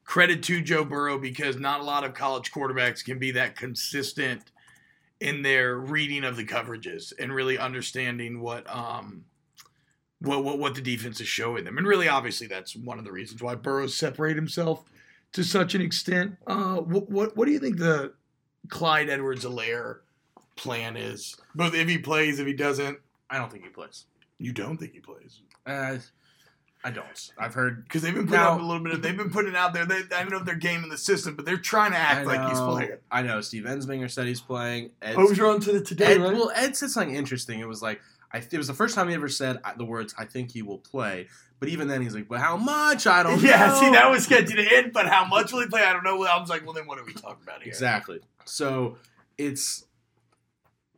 [0.09, 4.53] Credit to Joe Burrow because not a lot of college quarterbacks can be that consistent
[5.19, 9.25] in their reading of the coverages and really understanding what um,
[10.27, 13.13] what, what what the defense is showing them, and really, obviously, that's one of the
[13.13, 14.85] reasons why Burrows separate himself
[15.33, 16.37] to such an extent.
[16.47, 18.13] Uh, what, what what do you think the
[18.69, 19.99] Clyde Edwards-Helaire
[20.57, 21.37] plan is?
[21.55, 22.99] Both if he plays, if he doesn't.
[23.31, 24.05] I don't think he plays.
[24.39, 25.41] You don't think he plays?
[25.67, 25.99] Uh,
[26.85, 27.33] I don't.
[27.37, 29.03] I've heard because they've been putting now, out a little bit of.
[29.03, 29.85] They've been putting it out there.
[29.85, 32.49] They, I don't know if they're gaming the system, but they're trying to act like
[32.49, 32.99] he's playing.
[33.11, 33.41] I know.
[33.41, 34.91] Steve Ensminger said he's playing.
[35.03, 36.35] Ed's, oh, you're on to the today, Ed, right?
[36.35, 37.59] Well, Ed said something interesting.
[37.59, 38.01] It was like
[38.33, 40.63] I, it was the first time he ever said uh, the words, I think he
[40.63, 41.29] will play.
[41.59, 43.07] But even then, he's like, but how much?
[43.07, 43.57] I don't yeah, know.
[43.57, 45.83] Yeah, see, that was sketchy to end, but how much will he play?
[45.83, 46.23] I don't know.
[46.25, 47.69] I was like, well, then what are we talking about here?
[47.69, 48.21] Exactly.
[48.45, 48.99] So
[49.39, 49.85] it's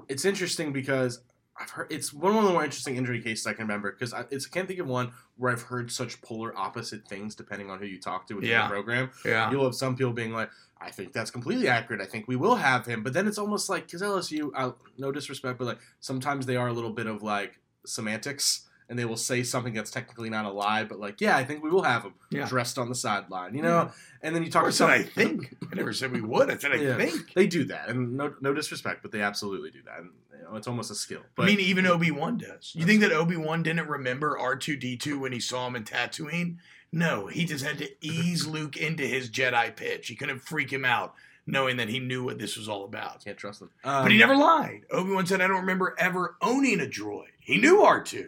[0.08, 1.20] it's interesting because
[1.60, 4.24] I've heard it's one of the more interesting injury cases I can remember because I,
[4.30, 7.78] it's I can't think of one where I've heard such polar opposite things depending on
[7.78, 8.68] who you talk to within Yeah.
[8.68, 9.10] the program.
[9.24, 9.50] Yeah.
[9.50, 12.00] You'll have some people being like, "I think that's completely accurate.
[12.00, 15.12] I think we will have him," but then it's almost like because LSU, I, no
[15.12, 18.66] disrespect, but like sometimes they are a little bit of like semantics.
[18.90, 21.62] And they will say something that's technically not a lie, but like, yeah, I think
[21.62, 22.48] we will have him Yeah.
[22.48, 23.90] dressed on the sideline, you know.
[24.22, 24.88] And then you talk Or to said.
[24.88, 25.54] I think.
[25.70, 26.50] I never said we would.
[26.50, 26.96] I said I Yeah.
[26.96, 27.34] think.
[27.34, 29.98] They do that, and no, no disrespect, but they absolutely do that.
[30.00, 31.20] And you know, it's almost a skill.
[31.36, 32.72] But I mean, even Obi Wan does.
[32.74, 35.76] You think that Obi Wan didn't remember R two D two when he saw him
[35.76, 36.56] in Tatooine?
[36.90, 40.08] No, he just had to ease Luke into his Jedi pitch.
[40.08, 41.12] He couldn't freak him out,
[41.46, 43.22] knowing that he knew what this was all about.
[43.22, 43.68] can't trust them.
[43.84, 44.86] But he um, never lied.
[44.90, 48.26] Obi Wan said, "I don't remember ever owning a droid." He knew R two,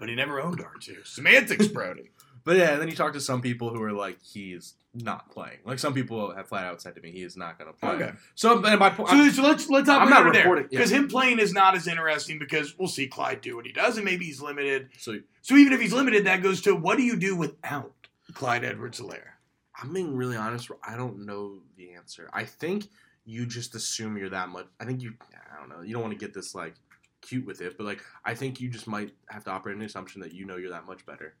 [0.00, 0.96] but he never owned R two.
[1.04, 2.10] Semantics, Brody.
[2.42, 5.58] But yeah, and then you talk to some people who are like, he's not playing.
[5.66, 7.90] Like some people have flat out said to me, he is not going to play.
[7.90, 8.12] Okay.
[8.34, 10.78] So, and my point, So, so let's let's I'm not over there reporting- yeah.
[10.78, 13.96] because him playing is not as interesting because we'll see Clyde do what he does
[13.98, 14.88] and maybe he's limited.
[14.98, 17.92] so So even if he's limited, that goes to what do you do without
[18.32, 19.32] Clyde Edwards-Helaire?
[19.82, 20.70] I'm being really honest.
[20.82, 22.30] I don't know the answer.
[22.32, 22.86] I think
[23.26, 24.66] you just assume you're that much.
[24.80, 25.12] I think you.
[25.52, 25.82] I don't know.
[25.82, 26.74] You don't want to get this like
[27.22, 30.20] cute with it, but like I think you just might have to operate the assumption
[30.22, 31.34] that you know you're that much better,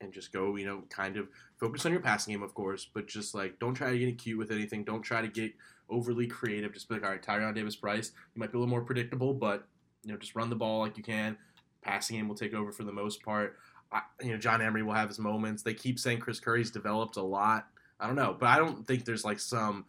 [0.00, 0.56] and just go.
[0.56, 3.74] You know, kind of focus on your passing game, of course, but just like don't
[3.74, 4.84] try to get cute with anything.
[4.84, 5.52] Don't try to get
[5.88, 6.72] overly creative.
[6.72, 8.12] Just be like, all right, Tyrion Davis Price.
[8.34, 9.66] You might be a little more predictable, but
[10.04, 11.36] you know, just run the ball like you can.
[11.82, 13.56] Passing game will take over for the most part.
[13.92, 15.62] I, you know, John Emery will have his moments.
[15.62, 17.68] They keep saying Chris Curry's developed a lot.
[18.00, 19.84] I don't know, but I don't think there's like some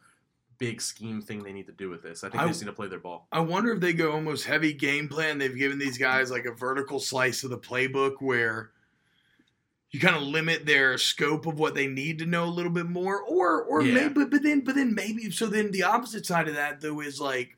[0.65, 2.23] big scheme thing they need to do with this.
[2.23, 3.27] I think I- they just need to play their ball.
[3.31, 5.37] I wonder if they go almost heavy game plan.
[5.37, 8.71] They've given these guys like a vertical slice of the playbook where
[9.91, 12.87] you kind of limit their scope of what they need to know a little bit
[12.87, 13.93] more, or or Yeah.
[13.93, 16.99] maybe, but, but then but then maybe so then the opposite side of that though
[17.01, 17.57] is like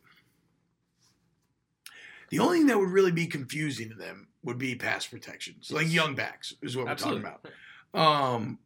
[2.29, 5.91] the only thing that would really be confusing to them would be pass protections, like
[5.91, 7.45] young backs is what we're talking about.
[7.93, 8.59] Um,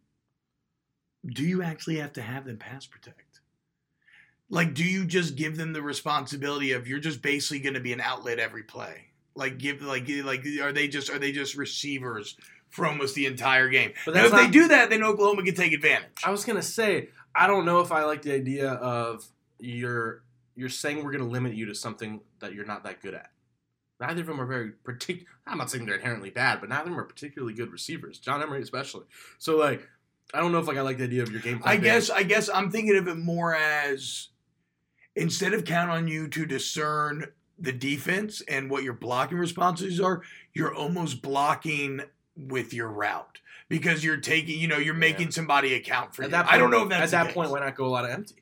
[1.25, 3.28] do you actually have to have them pass protect?
[4.49, 7.93] Like, do you just give them the responsibility of you're just basically going to be
[7.93, 9.05] an outlet every play?
[9.35, 12.35] Like, give like like are they just are they just receivers
[12.69, 13.93] for almost the entire game?
[14.05, 16.09] But if they do that, then Oklahoma can take advantage.
[16.25, 19.25] I was gonna say I don't know if I like the idea of
[19.59, 20.23] you're
[20.55, 23.31] you're saying we're gonna limit you to something that you're not that good at.
[23.99, 25.29] Neither of them are very particular.
[25.45, 28.17] I'm not saying they're inherently bad, but neither of them are particularly good receivers.
[28.17, 29.05] John Emery especially.
[29.38, 29.88] So like,
[30.33, 31.77] I don't know if like I like the idea of your game plan.
[31.77, 34.29] I guess I guess I'm thinking of it more as
[35.19, 40.21] instead of count on you to discern the defense and what your blocking responses are,
[40.53, 42.01] you're almost blocking
[42.38, 45.32] with your route because you're taking, you know, you're making Yeah.
[45.32, 46.32] somebody account for at you.
[46.32, 48.12] that I don't know if that's at that point why not go a lot of
[48.12, 48.36] empty.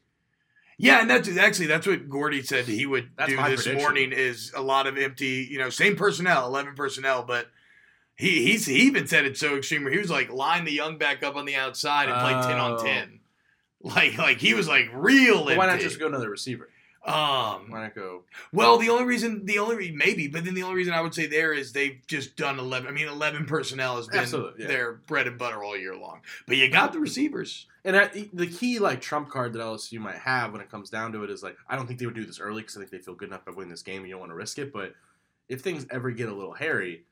[0.79, 3.77] Yeah, and that's actually that's what Gordy said he would That's do this prediction.
[3.77, 7.47] morning is a lot of empty, you know, same personnel, eleven personnel, but
[8.15, 10.99] he he's he even said it so extreme where he was like line the young
[10.99, 12.83] back up on the outside and play ten on Oh.
[12.83, 13.19] ten.
[13.95, 16.69] Like like he was like real why not just go another receiver?
[17.05, 18.23] um Why not go?
[18.51, 21.13] well the only reason the only re- maybe but then the only reason I would
[21.13, 24.67] say there is they've just done eleven I mean eleven personnel has been yeah.
[24.67, 26.19] their bread and butter all year long.
[26.47, 27.65] But you got the receivers.
[27.85, 31.13] And I, the key like trump card that LSU might have when it comes down
[31.13, 32.91] to it is like I don't think they would do this early because I think
[32.91, 33.99] they feel good enough by winning this game.
[34.01, 34.93] and You don't want to risk it, but
[35.47, 37.03] if things ever get a little hairy,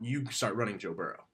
[0.00, 1.24] you start running Joe Burrow.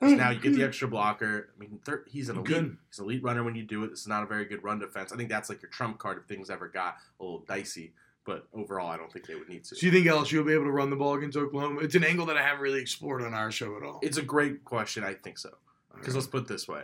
[0.00, 0.68] 'Cause now you get the mm-hmm.
[0.68, 1.50] extra blocker.
[1.54, 2.48] I mean, thir- he's an elite.
[2.48, 2.76] Good.
[2.90, 3.90] He's an elite runner when you do it.
[3.90, 5.12] This is not a very good run defense.
[5.12, 7.94] I think that's like your trump card if things ever got a little dicey.
[8.24, 9.76] But overall, I don't think they would need to.
[9.76, 11.80] So you think LSU will be able to run the ball against Oklahoma?
[11.80, 14.00] It's an angle that I haven't really explored on our show at all.
[14.02, 15.04] It's a great question.
[15.04, 15.50] I think so.
[15.94, 16.82] Because let's put it this way: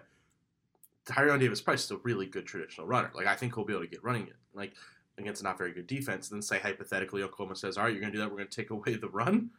[1.06, 3.10] Tyrion Davis Price is a really good traditional runner.
[3.14, 4.36] Like I think he'll be able to get running it.
[4.54, 4.74] Like
[5.18, 6.28] against a not very good defense.
[6.28, 8.30] Then say hypothetically Oklahoma says, "All right, you're going to do that.
[8.30, 9.50] We're going to take away the run."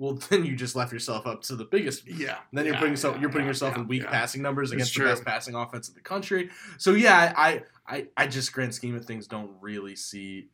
[0.00, 2.08] Well, then you just left yourself up to the biggest.
[2.08, 2.38] yeah.
[2.52, 4.10] Then you're putting yourself yeah, you're putting yeah, yourself yeah, in weak yeah.
[4.10, 6.48] passing numbers against the best passing offense in the country.
[6.78, 10.48] So yeah, I I I just grand scheme of things don't really see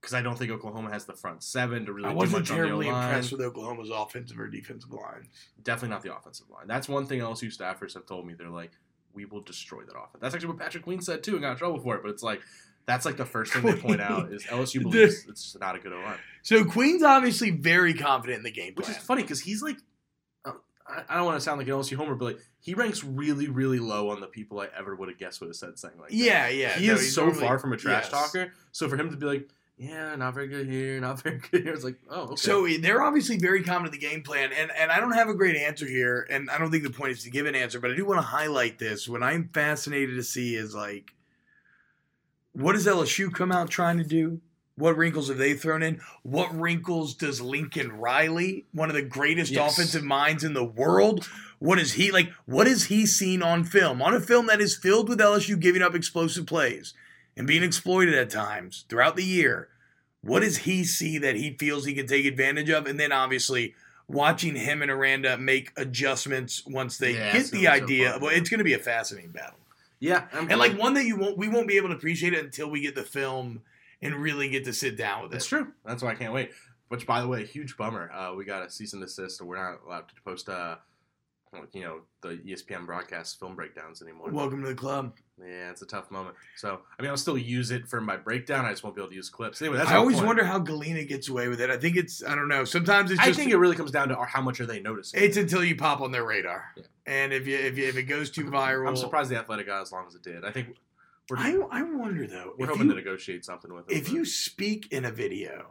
[0.00, 2.56] because I don't think Oklahoma has the front seven to really I wasn't much on
[2.56, 5.28] terribly the impressed with Oklahoma's offensive or defensive line.
[5.64, 6.68] Definitely not the offensive line.
[6.68, 8.34] That's one thing LSU staffers have told me.
[8.34, 8.72] They're like,
[9.12, 10.18] we will destroy that offense.
[10.20, 12.02] That's actually what Patrick Queen said too, and got in trouble for it.
[12.02, 12.42] But it's like,
[12.86, 15.92] that's like the first thing they point out is LSU believes it's not a good
[15.92, 18.88] O line, So Queen's obviously very confident in the game plan.
[18.88, 19.76] which is funny because he's like,
[20.44, 20.52] uh,
[21.08, 23.78] I, don't want to sound like an LSU homer, but like he ranks really, really
[23.78, 26.16] low on the people I ever would have guessed would have said something like that.
[26.16, 26.78] yeah, yeah.
[26.78, 28.10] he no, is so far from a trash yes.
[28.10, 28.52] talker.
[28.72, 31.72] So for him to be like, yeah, not very good here, not very good here.
[31.72, 32.36] It's like, oh, okay.
[32.36, 35.34] So they're obviously very common in the game plan, and and I don't have a
[35.34, 37.90] great answer here, and I don't think the point is to give an answer, but
[37.90, 39.08] I do want to highlight this.
[39.08, 41.12] What I'm fascinated to see is like,
[42.54, 44.40] what does LSU come out trying to do?
[44.76, 46.00] What wrinkles have they thrown in?
[46.24, 49.72] What wrinkles does Lincoln Riley, one of the greatest Yes.
[49.72, 51.28] offensive minds in the world,
[51.60, 52.32] what is he like?
[52.46, 54.02] What has he seen on film?
[54.02, 56.92] On a film that is filled with LSU giving up explosive plays
[57.36, 59.68] and being exploited at times throughout the year.
[60.22, 62.86] What does he see that he feels he can take advantage of?
[62.86, 63.74] And then obviously
[64.08, 68.18] watching him and Aranda make adjustments once they Yeah, get the gonna so idea.
[68.20, 69.58] well, it's going to be a fascinating battle,
[70.00, 72.44] yeah, I'm and like one that you won't we won't be able to appreciate it
[72.44, 73.62] until we get the film
[74.02, 75.34] and really get to sit down with it.
[75.34, 75.68] That's true.
[75.84, 76.50] That's why I can't wait.
[76.88, 78.12] Which, by the way, a huge bummer.
[78.12, 80.76] Uh, we got a cease and desist, and we're not allowed to post, uh,
[81.72, 84.30] you know, the ESPN broadcast film breakdowns anymore.
[84.30, 85.14] Welcome to the club.
[85.40, 86.36] Yeah, it's a tough moment.
[86.56, 88.64] So, I mean, I'll still use it for my breakdown.
[88.64, 89.60] I just won't be able to use clips.
[89.60, 90.26] Anyway, that's I always point.
[90.28, 91.70] wonder how Galena gets away with it.
[91.70, 92.64] I think it's I don't know.
[92.64, 95.22] Sometimes it's I think it really comes down to how much are they noticing.
[95.22, 96.82] it's until you pop on their radar, Yeah.
[97.06, 99.82] and if you if you, if it goes too viral, I'm surprised the athletic got
[99.82, 100.44] as long as it did.
[100.44, 100.76] I think
[101.28, 103.96] we're, I I wonder though we're hoping you, to negotiate something with them.
[103.96, 105.70] if but- you speak in a video,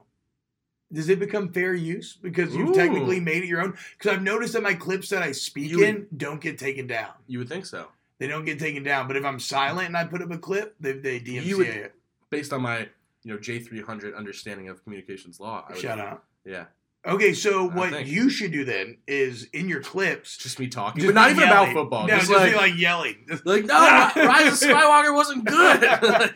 [0.91, 2.73] does it become fair use because you've Ooh.
[2.75, 3.77] technically made it your own?
[3.97, 6.85] Because I've noticed that my clips that I speak You would- in don't get taken
[6.87, 7.11] down.
[7.27, 7.87] you would think so.
[8.23, 9.07] They don't get taken down.
[9.09, 11.95] But if I'm silent and I put up a clip, they they DMCA would- it.
[12.29, 12.87] Based on my,
[13.23, 16.23] you know, J300 understanding of communications law, I would, Shout out.
[16.45, 16.65] Yeah,
[17.05, 18.07] Okay, so what think.
[18.07, 21.43] you should do then is in your clips, just me talking, just but not even
[21.43, 21.71] yelling.
[21.71, 22.07] about football.
[22.07, 23.27] No, just, just, like, like yelling.
[23.45, 23.73] like no,
[24.15, 26.33] Rise of Skywalker wasn't good.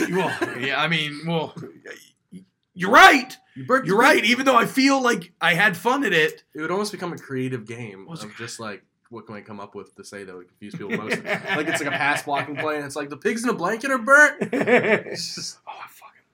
[0.10, 1.54] well, yeah, I mean, well,
[2.74, 3.36] you're right.
[3.54, 4.24] You you're right.
[4.24, 6.42] Even though I feel like I had fun at it.
[6.52, 9.74] It would almost become a creative game of just like what can I come up
[9.74, 11.22] with to say that would confuse people most.
[11.24, 13.90] like it's like a pass blocking play, and it's like the pigs in a blanket
[13.90, 14.42] are burnt.
[14.42, 15.12] oh, I fucking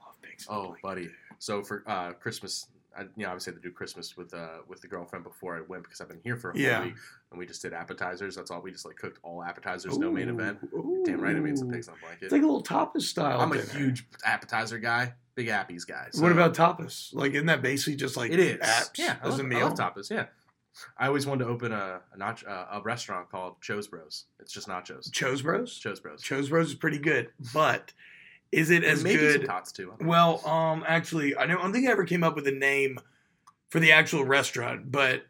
[0.01, 0.47] love pigs.
[0.49, 1.11] oh, buddy.
[1.39, 4.59] So for uh, Christmas, I, you know, obviously I had to do Christmas with uh,
[4.67, 6.85] with the girlfriend before I went because I've been here for a whole Yeah.
[6.85, 6.95] week,
[7.31, 8.35] and we just did appetizers.
[8.37, 8.61] That's all.
[8.61, 10.59] We just like cooked all appetizers, no main event.
[11.05, 11.73] Damn right, I made some Ooh.
[11.73, 12.25] pigs in a blanket.
[12.25, 13.41] It's like a little tapas style.
[13.41, 16.09] I'm a huge appetizer guy, big appies guy.
[16.11, 17.15] so- What about tapas?
[17.15, 18.59] Like, isn't that basically just like it is?
[18.59, 19.61] apps yeah, I as love, a I meal?
[19.69, 20.11] love tapas.
[20.11, 20.27] Yeah,
[20.97, 24.25] I always wanted to open a a, nach- uh, a restaurant called Cho's Bros.
[24.41, 25.11] It's just nachos.
[25.13, 25.79] Chose Bros.
[25.79, 26.23] Cho's Bros.
[26.23, 27.93] Chose Bros is pretty good, but
[28.53, 29.41] is it as And maybe good?
[29.41, 29.89] some tots too.
[29.93, 30.09] I don't know.
[30.09, 32.99] Well, um, actually, I don't, I don't think I ever came up with a name
[33.69, 35.23] for the actual restaurant, but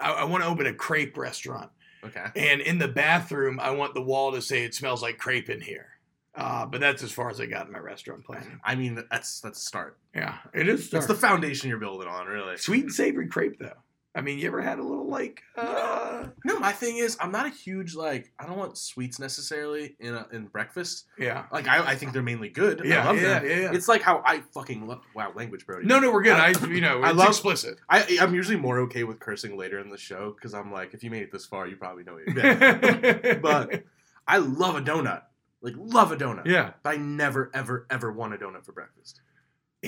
[0.00, 1.70] I, I want to open a crepe restaurant,
[2.04, 2.24] okay.
[2.34, 5.60] and in the bathroom, I want the wall to say it smells like crepe in
[5.60, 5.88] here.
[6.34, 8.60] Uh, but that's as far as I got in my restaurant planning.
[8.62, 9.96] I mean, that's that's a start.
[10.14, 10.90] Yeah, it is.
[10.90, 12.58] That's the foundation you're building on, really.
[12.58, 13.72] sweet and savory crepe, though.
[14.16, 15.42] I mean, you ever had a little like?
[15.56, 18.32] Uh, No, my thing is, I'm not a huge like.
[18.38, 21.04] I don't want sweets necessarily in a, in breakfast.
[21.18, 22.80] yeah, Like, I, I think they're mainly good.
[22.84, 23.48] yeah, I love yeah, them.
[23.50, 23.72] yeah, yeah.
[23.74, 25.02] It's like how I fucking love.
[25.14, 25.86] Wow, language, Brody.
[25.86, 26.32] No, no, we're good.
[26.32, 27.76] I, you know, I love- explicit.
[27.90, 31.04] I, I'm usually more okay with cursing later in the show because I'm like, if
[31.04, 33.40] you made it this far, you probably know meant.
[33.42, 33.84] But-
[34.26, 35.22] I love a donut.
[35.62, 36.46] Like, love a donut.
[36.46, 39.20] yeah, But I never, ever, ever want a donut for breakfast.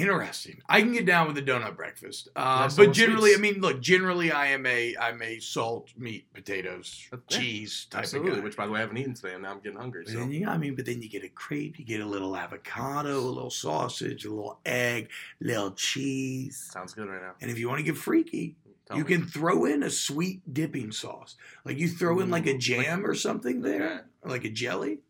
[0.03, 0.61] Interesting.
[0.69, 3.39] I can get down with the donut breakfast, uh, but generally, sweets.
[3.39, 8.01] I mean, look, generally, I am a I'm a salt, meat, potatoes, Uh, cheese type
[8.03, 8.31] Absolutely.
[8.33, 8.45] of guy.
[8.45, 10.05] Which, by the way, I haven't eaten today, and now I'm getting hungry.
[10.05, 12.35] But So you, I mean, but then you get a crepe, you get a little
[12.37, 15.09] avocado, a little sausage, a little egg,
[15.43, 16.69] a little cheese.
[16.73, 17.35] sounds good right now.
[17.41, 18.57] And if you want to get freaky,
[18.87, 19.09] Tell you me.
[19.17, 21.37] can throw in a sweet dipping sauce.
[21.65, 24.01] Like you throw in like a jam or something there, Okay.
[24.23, 25.01] or like a jelly.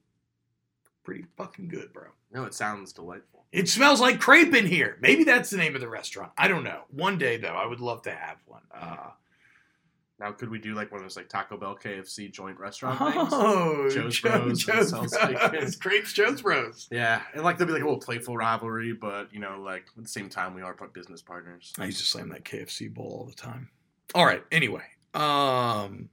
[1.05, 2.09] Pretty fucking good, bro.
[2.33, 3.38] No, it sounds delightful.
[3.53, 4.99] It smells like crepe in here.
[5.01, 6.33] Maybe that's the name of the restaurant.
[6.37, 6.83] I don't know.
[6.91, 8.63] One day though, I would love to have one.
[8.75, 9.11] Uh,
[10.21, 13.29] Now, could we do like one of those like Taco Bell, KFC joint restaurant things?
[13.33, 14.65] oh, Joe's Joe- Bros.
[14.65, 15.13] Joe's Bros.
[15.13, 16.89] like- Crepes, Joe's Bros.
[16.91, 20.03] Yeah, and like there'll be like a little playful rivalry, but you know, like at
[20.03, 21.73] the same time, we are business partners.
[21.79, 23.71] I used to slam that KFC bowl all the time.
[24.15, 24.43] All right.
[24.51, 24.83] Anyway,
[25.15, 26.09] um,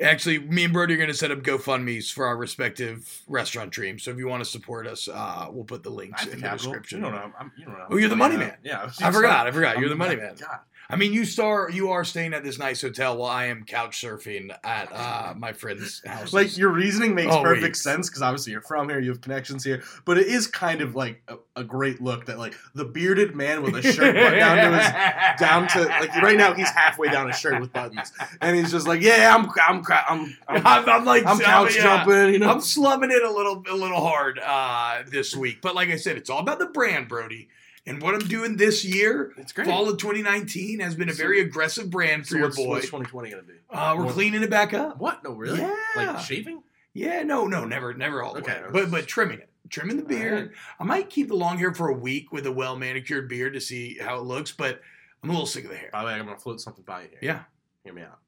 [0.00, 4.02] actually, me and Brody are going to set up GoFundmes for our respective restaurant dreams.
[4.02, 6.72] So if you want to support us, uh, we'll put the links in the capital.
[6.72, 6.98] description.
[6.98, 7.32] You don't know.
[7.38, 7.86] I'm, you don't know.
[7.90, 8.56] Oh, you're the money man.
[8.62, 9.46] Yeah, I forgot.
[9.46, 9.78] I forgot.
[9.78, 10.36] You're the money man.
[10.40, 11.70] God, I mean, you star.
[11.70, 15.52] You are staying at this nice hotel while I am couch surfing at uh, my
[15.52, 16.32] friend's house.
[16.32, 17.76] like your reasoning makes Oh, perfect wait.
[17.76, 20.94] sense because obviously you're from here, you have connections here, but it is kind of
[20.94, 24.56] like a, a great look that like the bearded man with a shirt button down
[24.70, 28.56] to his down to like right now he's halfway down his shirt with buttons, and
[28.56, 31.82] he's just like, yeah, I'm I'm I'm I'm, I'm, I'm like I'm couch yeah.
[31.82, 32.50] jumping, you know.
[32.50, 35.60] I'm slumming it a little a little hard uh, this week.
[35.62, 37.48] But like I said, it's all about the brand, Brody.
[37.86, 39.66] And what I'm doing this year, it's great.
[39.66, 42.68] fall of 2019, has been a So- very aggressive brand for so your boy.
[42.68, 43.52] what's 2020 gonna be?
[43.68, 44.96] Uh, we're what- cleaning it back up.
[44.98, 45.22] What?
[45.22, 45.60] No, really?
[45.60, 45.74] Yeah.
[45.96, 46.62] Like shaving?
[46.94, 48.62] Yeah, no, no, never, never all the Okay.
[48.62, 48.68] way.
[48.72, 49.50] But but trimming it.
[49.70, 50.54] trimming the beard.
[50.78, 53.60] I might keep the long hair for a week with a well manicured beard to
[53.60, 54.80] see how it looks, but
[55.22, 55.88] I'm a little sick of the hair.
[55.92, 57.18] By the way, I'm gonna float something by you here.
[57.22, 57.42] Yeah,
[57.82, 58.18] Hear me out.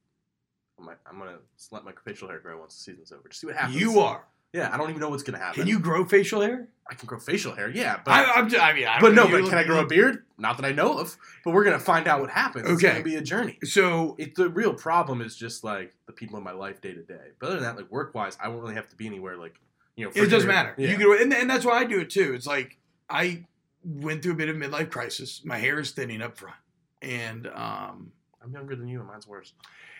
[0.78, 1.38] I'm, I'm gonna
[1.70, 3.28] let my facial hair grow once the season's over.
[3.28, 3.76] Just see what happens.
[3.80, 4.24] you are.
[4.56, 5.60] Yeah, I don't even know what's gonna happen.
[5.60, 6.68] Can you grow facial hair?
[6.88, 7.68] I can grow facial hair.
[7.68, 9.40] Yeah, but I, I'm just, I mean, I but don't no.
[9.42, 10.24] But can I grow a beard?
[10.38, 11.16] Not that I know of.
[11.44, 12.64] But we're gonna find out what happens.
[12.68, 12.92] It's Okay.
[12.92, 13.58] gonna be a journey.
[13.64, 17.02] So It, the real problem is just like the people in my life day to
[17.02, 17.32] day.
[17.38, 19.36] But other than that, like work wise, I won't really have to be anywhere.
[19.36, 19.60] Like
[19.96, 20.74] you know, it doesn't matter.
[20.78, 20.90] Yeah.
[20.90, 22.32] You can, and, and that's why I do it too.
[22.34, 22.78] It's like
[23.10, 23.44] I
[23.82, 25.42] went through a bit of midlife crisis.
[25.44, 26.56] My hair is thinning up front,
[27.02, 29.52] and um, I'm younger than you, and mine's worse.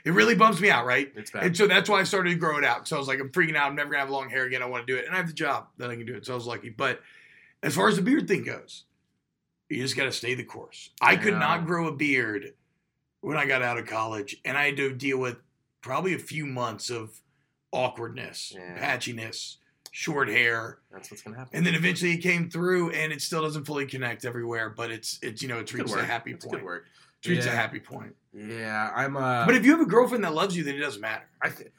[0.06, 1.12] It really bums me out, right?
[1.16, 1.42] It's bad.
[1.44, 2.86] And so that's why I started to grow it out.
[2.88, 3.68] So I was like, I'm freaking out.
[3.68, 4.62] I'm never gonna have long hair again.
[4.62, 6.24] I want to do it, and I have the job that I can do it.
[6.24, 6.70] So I was lucky.
[6.70, 7.02] But
[7.62, 8.84] as far as the beard thing goes,
[9.68, 10.90] you just got to stay the course.
[11.02, 11.40] I could Yeah.
[11.40, 12.54] not grow a beard
[13.20, 15.38] when I got out of college, and I had to deal with
[15.82, 17.20] probably a few months of
[17.72, 18.78] awkwardness, Yeah.
[18.78, 19.56] patchiness,
[19.90, 21.56] short hair, That's what's gonna happen.
[21.56, 24.70] and then eventually it came through, and it still doesn't fully connect everywhere.
[24.70, 26.58] But it's it's you know it's reached a happy It's point.
[26.58, 26.86] good work.
[27.28, 28.14] It's reached a happy point.
[28.32, 29.16] Yeah, I'm.
[29.16, 31.24] Uh, But if you have a girlfriend that loves you, then it doesn't matter.
[31.42, 31.72] I th-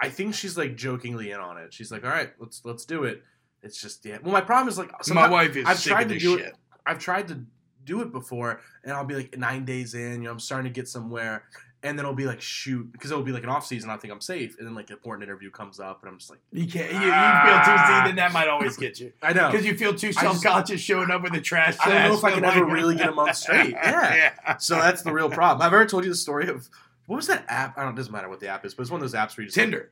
[0.00, 1.74] I think she's like jokingly in on it.
[1.74, 3.22] She's like, "All right, let's let's do it."
[3.62, 4.18] It's just yeah.
[4.22, 6.38] Well, my problem is like My wife is I've sick tried of to this do
[6.38, 6.46] shit.
[6.48, 6.54] it.
[6.86, 7.40] I've tried to
[7.84, 10.22] do it before, and I'll be like nine days in.
[10.22, 11.44] You know, I'm starting to get somewhere,
[11.82, 13.90] and then I'll be like, "Shoot," because it'll be like an off season.
[13.90, 16.30] I think I'm safe, and then like an important interview comes up, and I'm just
[16.30, 16.90] like, You can't.
[16.92, 17.12] You, you feel too.
[17.12, 18.02] Ah.
[18.04, 20.80] See, then that might always get you "I know." because you feel too self conscious
[20.80, 21.76] showing up with a trash.
[21.84, 23.74] I don't know if I can and ever really get a month straight.
[23.88, 24.56] Yeah.
[24.58, 25.66] So that's the real problem.
[25.66, 26.68] I've ever told you the story of
[27.06, 27.78] what was that app?
[27.78, 27.94] I don't.
[27.94, 29.46] It doesn't matter what the app is, but it's one of those apps where you
[29.46, 29.90] just Tinder,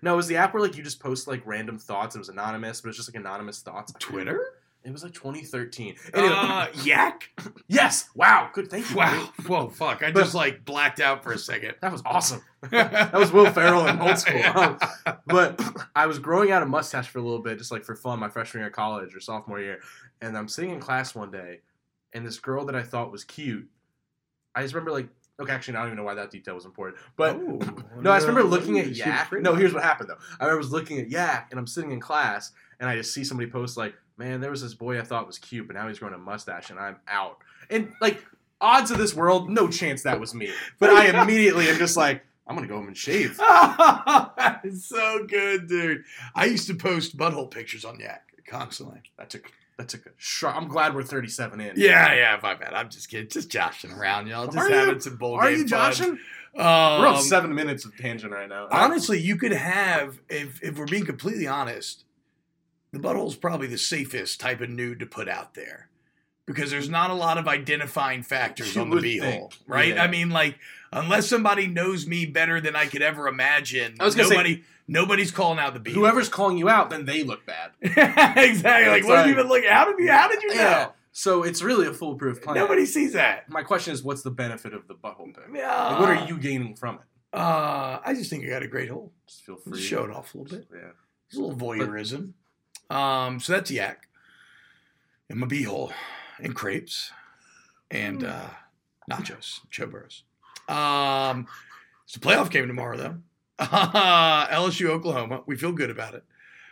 [0.00, 2.14] No, it was the app where like you just post like random thoughts.
[2.14, 3.92] It was anonymous, but it's just like anonymous thoughts.
[3.98, 5.94] Twitter, It was like 2013.
[6.12, 7.30] Anyway, uh, Yak.
[7.68, 8.08] yes.
[8.16, 8.50] Wow.
[8.52, 8.68] Good.
[8.68, 8.96] Thank you.
[8.96, 9.30] Wow.
[9.46, 9.68] Whoa.
[9.68, 10.02] Fuck.
[10.02, 11.74] I But- just like blacked out for a second.
[11.80, 12.42] That was awesome.
[12.70, 14.42] that was Will Ferrell in old school.
[14.42, 14.78] Um,
[15.26, 15.60] but
[15.94, 18.28] I was growing out a mustache for a little bit, just like for fun, my
[18.28, 19.80] freshman year of college or sophomore year.
[20.20, 21.60] And I'm sitting in class one day,
[22.12, 23.68] and this girl that I thought was cute,
[24.54, 25.08] I just remember like,
[25.40, 26.98] okay, actually, I don't even know why that detail was important.
[27.16, 27.58] But Oh,
[28.00, 29.32] no, I just remember looking at Yak.
[29.32, 30.18] No, here's what happened though.
[30.40, 33.22] I remember was looking at Yak, and I'm sitting in class, and I just see
[33.24, 35.98] somebody post like, "Man, there was this boy I thought was cute, but now he's
[35.98, 37.38] growing a mustache, and I'm out."
[37.70, 38.24] And like,
[38.60, 40.50] odds of this world, no chance that was me.
[40.78, 43.36] But I immediately am just like, I'm gonna go home and shave.
[43.38, 46.04] that is so good, dude.
[46.34, 49.00] I used to post butthole pictures on Yak constantly.
[49.18, 50.56] That took that took a sharp.
[50.56, 51.72] I'm glad we're 37 in.
[51.76, 52.74] Yeah, yeah, my bad.
[52.74, 53.28] I'm just kidding.
[53.28, 54.46] Just joshing around, y'all.
[54.46, 54.74] Just Are you?
[54.74, 56.18] having some bowl Are you joshing?
[56.54, 58.68] Um, we're on seven minutes of tangent right now.
[58.70, 62.04] Honestly, you could have, if if we're being completely honest,
[62.92, 65.88] the butthole's probably the safest type of nude to put out there.
[66.46, 69.94] Because there's not a lot of identifying factors You on the beehole, right?
[69.94, 70.02] yeah.
[70.02, 70.58] I mean, like,
[70.92, 75.30] unless somebody knows me better than I could ever imagine, I was gonna say- nobody's
[75.30, 75.94] calling out the beehole.
[75.94, 77.70] Whoever's calling you out, then they look bad.
[77.80, 78.88] exactly.
[78.90, 79.64] Like, It's what did you like- even look?
[79.64, 80.10] How did you?
[80.10, 80.54] How did you know?
[80.54, 80.88] Yeah.
[81.12, 82.56] So it's really a foolproof plan.
[82.56, 83.48] Nobody sees that.
[83.48, 85.44] My question is, what's the benefit of the butthole pic?
[85.54, 85.88] Yeah.
[85.90, 87.00] Like, what are you gaining from it?
[87.38, 89.12] Uh, I just think I got a great hole.
[89.28, 89.80] Just feel free.
[89.80, 90.68] show it off a little bit.
[90.74, 90.90] Yeah.
[91.28, 92.32] It's a little voyeurism.
[92.92, 94.08] Um, so that's yak.
[95.28, 95.92] And my beehole
[96.38, 97.10] and crepes
[97.90, 98.48] and uh,
[99.10, 100.24] nachos, chobers.
[100.68, 101.46] Um,
[102.04, 103.16] it's a playoff game tomorrow, though.
[103.60, 105.42] LSU, Oklahoma.
[105.46, 106.24] We feel good about it.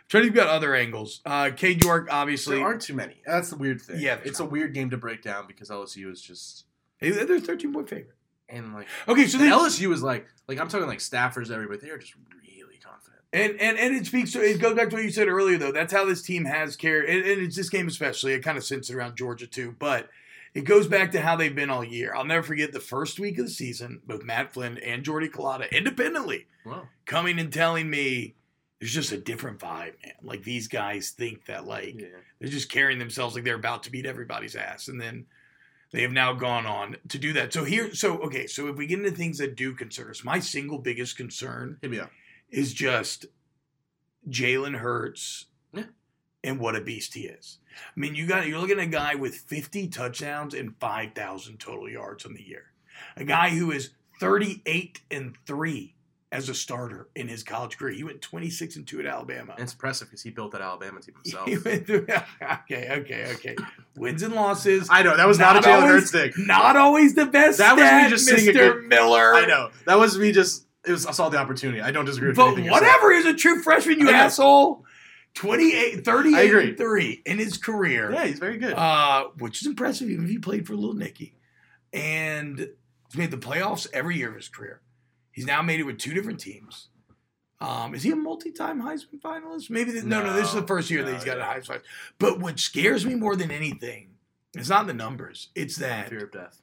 [0.09, 1.21] Trying to think about other angles.
[1.25, 2.57] Uh, Cade York, obviously.
[2.57, 3.15] There aren't too many.
[3.25, 3.99] That's the weird thing.
[3.99, 6.65] Yeah, it's a weird game to break down because LSU is just
[6.99, 8.15] They're 13 point favorite.
[8.49, 11.79] and like Okay, so then, LSU is like like I'm talking like staffers everybody.
[11.79, 12.13] They are just.
[13.33, 15.71] And, and and it speaks to it goes back to what you said earlier though.
[15.71, 18.33] That's how this team has carried and, and it's this game especially.
[18.33, 20.09] It kind of centers around Georgia too, but
[20.53, 22.13] it goes back to how they've been all year.
[22.13, 25.71] I'll never forget the first week of the season, both Matt Flynn and Jordy Collada
[25.71, 26.89] independently Wow.
[27.05, 28.35] coming and telling me
[28.81, 30.13] there's just a different vibe, man.
[30.23, 32.07] Like these guys think that like Yeah.
[32.39, 35.25] they're just carrying themselves like they're about to beat everybody's ass, and then
[35.93, 37.53] they have now gone on to do that.
[37.53, 40.39] So here, so okay, so if we get into things that do concern us, my
[40.39, 42.11] single biggest concern Hit me up.
[42.51, 43.25] Is just
[44.29, 45.85] Jalen Hurts Yeah.
[46.43, 47.59] and what a beast he is.
[47.95, 51.89] I mean, you got you're looking at a guy with 50 touchdowns and 5,000 total
[51.89, 52.65] yards on the year.
[53.15, 55.95] A guy who is 38 and 3
[56.33, 57.93] as a starter in his college career.
[57.93, 59.51] He went 26 and 2 at Alabama.
[59.53, 61.49] And it's impressive because he built that Alabama team himself.
[61.49, 62.07] Through,
[62.41, 63.55] okay, okay, okay.
[63.97, 64.87] Wins and losses.
[64.89, 66.31] I know that was not, Not a Jalen Hurts thing.
[66.37, 67.57] Not always the best.
[67.57, 68.53] That was me just Mr.
[68.53, 69.33] good- Miller.
[69.35, 70.31] I know that was me.
[70.31, 71.05] Just it was.
[71.05, 71.81] I saw the opportunity.
[71.81, 74.85] I don't disagree with But whatever, he's a true freshman, you asshole.
[75.33, 76.69] 28, 38 I agree.
[76.69, 78.73] and 3 in his career, Yeah, he's very good.
[78.73, 81.37] uh, which is impressive even if he played for Little Nicky.
[81.93, 84.81] And he's made the playoffs every year of his career.
[85.31, 86.89] He's now made it with two different teams.
[87.61, 89.69] Um, is he a multi-time Heisman finalist?
[89.69, 91.49] Maybe the, no, no, This is the first year that he's got yeah.
[91.55, 91.81] a Heisman.
[92.19, 94.09] But what scares me more than anything,
[94.53, 95.49] it's not the numbers.
[95.55, 96.61] It's that Fear of death.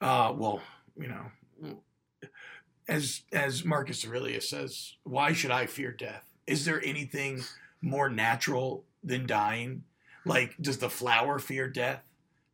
[0.00, 0.60] uh, well,
[0.98, 1.76] you know,
[2.88, 6.24] as as Marcus Aurelius says, why should I fear death?
[6.46, 7.42] Is there anything
[7.82, 9.84] more natural than dying?
[10.24, 12.02] Like, does the flower fear death?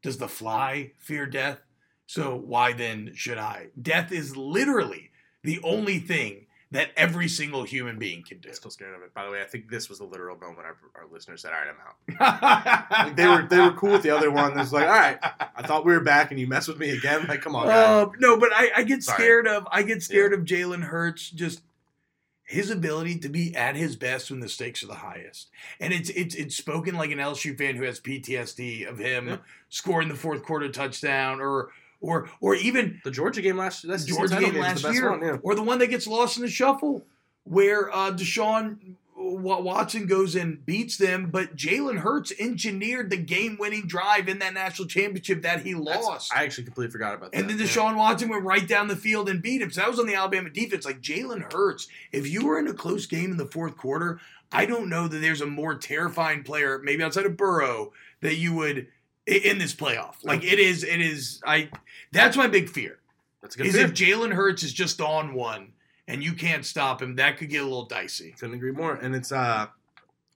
[0.03, 1.61] Does the fly fear death?
[2.07, 3.69] So why then should I?
[3.81, 5.11] Death is literally
[5.43, 6.44] the only thing
[6.75, 8.51] that every single human being can do.
[8.51, 9.15] I'm still scared of it.
[9.15, 11.59] By the way, I think this was the literal moment our, our listeners said, "All
[11.59, 14.59] right, I'm out." Like, they were they were cool with the other one.
[14.59, 15.19] It's like, all right,
[15.57, 17.27] I thought we were back, and you mess with me again.
[17.27, 17.69] Like, come on.
[17.71, 19.17] Um, no, but I, I get Sorry.
[19.19, 21.63] scared of I get scared of Jalen Hurts just
[22.47, 25.49] his ability to be at his best when the stakes are the highest.
[25.81, 29.37] And it's it's it's spoken like an LSU fan who has PTSD of him Yeah.
[29.71, 31.71] scoring the fourth quarter touchdown or
[32.05, 35.37] or or even the Georgia game last that's Georgia game last year One, yeah.
[35.43, 37.07] or the one that gets lost in the shuffle
[37.45, 44.29] where uh, Deshaun Watson goes and beats them, but Jalen Hurts engineered the game-winning drive
[44.29, 46.33] in that national championship that he That's- lost.
[46.35, 47.39] I actually completely forgot about that.
[47.39, 47.65] And then yeah.
[47.65, 49.71] Deshaun Watson went right down the field and beat him.
[49.71, 50.85] So that was on the Alabama defense.
[50.85, 54.21] Like Jalen Hurts, if you were in a close game in the fourth quarter,
[54.53, 58.55] I don't know that there's a more terrifying player, maybe outside of Burrow, that you
[58.55, 58.89] would
[59.27, 60.17] in this playoff.
[60.23, 61.41] Like it is, it is.
[61.47, 61.71] I.
[62.13, 62.99] That's my big fear.
[63.43, 63.85] That's a good Is fear.
[63.85, 65.73] if Jalen Hurts is just on one
[66.09, 68.35] and you can't stop him, that could get a little dicey.
[68.39, 68.95] Couldn't agree more.
[68.95, 69.67] And it's uh,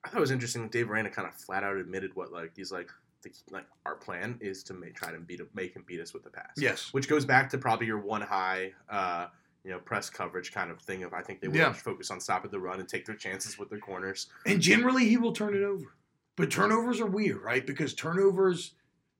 [0.03, 0.67] I thought it was interesting.
[0.69, 2.89] Dave Aranda kind of flat out admitted what like he's like.
[3.21, 6.23] The, like our plan is to make, try to beat make him beat us with
[6.23, 6.51] the pass.
[6.55, 6.93] Yes.
[6.93, 9.27] which goes back to probably your one high, uh,
[9.65, 11.03] you know, press coverage kind of thing.
[11.03, 11.73] Of I think they will Yeah.
[11.73, 14.27] focus on stopping the run and take their chances with their corners.
[14.45, 15.95] And generally, he will turn it over.
[16.37, 17.67] But turnovers are weird, right?
[17.67, 18.71] Because turnovers,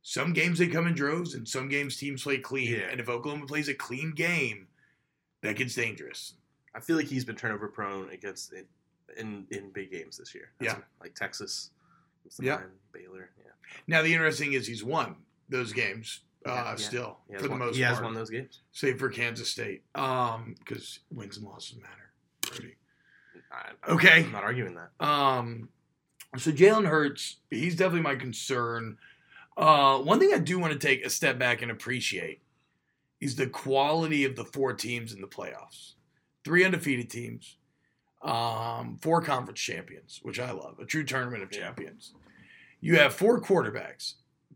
[0.09, 2.71] some games they come in droves, and some games teams play clean.
[2.71, 2.87] Yeah.
[2.89, 4.65] And if Oklahoma plays a clean game,
[5.43, 6.33] that gets dangerous.
[6.73, 8.65] I feel like he's been turnover prone against in
[9.17, 10.49] in, in big games this year.
[10.59, 10.77] Yeah.
[10.99, 11.69] like Texas,
[12.39, 12.55] Yeah.
[12.55, 13.29] mind, Baylor.
[13.37, 13.51] Yeah,
[13.87, 15.15] Now, the interesting is he's won
[15.47, 16.75] those games uh, Yeah, yeah.
[16.75, 18.61] still for the won, most he has part, won those games.
[18.71, 22.75] save for Kansas State, because wins and losses matter.
[23.51, 24.23] I, Okay.
[24.23, 25.05] I'm not arguing that.
[25.05, 25.69] Um,
[26.37, 28.97] so Jalen Hurts, he's definitely my concern.
[29.59, 32.41] Uh, one thing I do want to take a step back and appreciate
[33.19, 35.95] is the quality of the four teams in the playoffs.
[36.45, 37.57] Three undefeated teams,
[38.21, 42.13] um, four conference champions, which I love, a true tournament of champions.
[42.79, 44.13] You have four quarterbacks,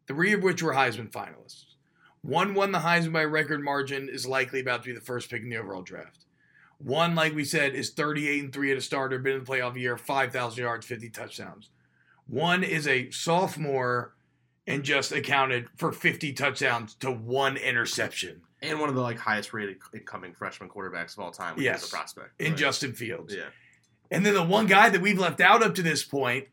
[0.08, 1.66] three of which were Heisman finalists.
[2.22, 5.42] One won the Heisman by record margin, is likely about to be the first pick
[5.42, 6.24] in the overall draft.
[6.78, 9.78] One, like we said, is 38 and 3 at a starter, been in the playoff
[9.78, 11.72] year, 5,000 yards, 50 touchdowns.
[12.26, 14.14] One is a sophomore
[14.68, 19.54] and just accounted for 50 touchdowns to one interception And one of the like highest
[19.54, 21.56] rated incoming freshman quarterbacks of all time.
[21.60, 21.84] Yes.
[21.84, 22.42] as a prospect.
[22.42, 23.36] in Justin Fields.
[23.36, 23.44] yeah.
[24.12, 26.48] And then the one guy that we've left out up to this point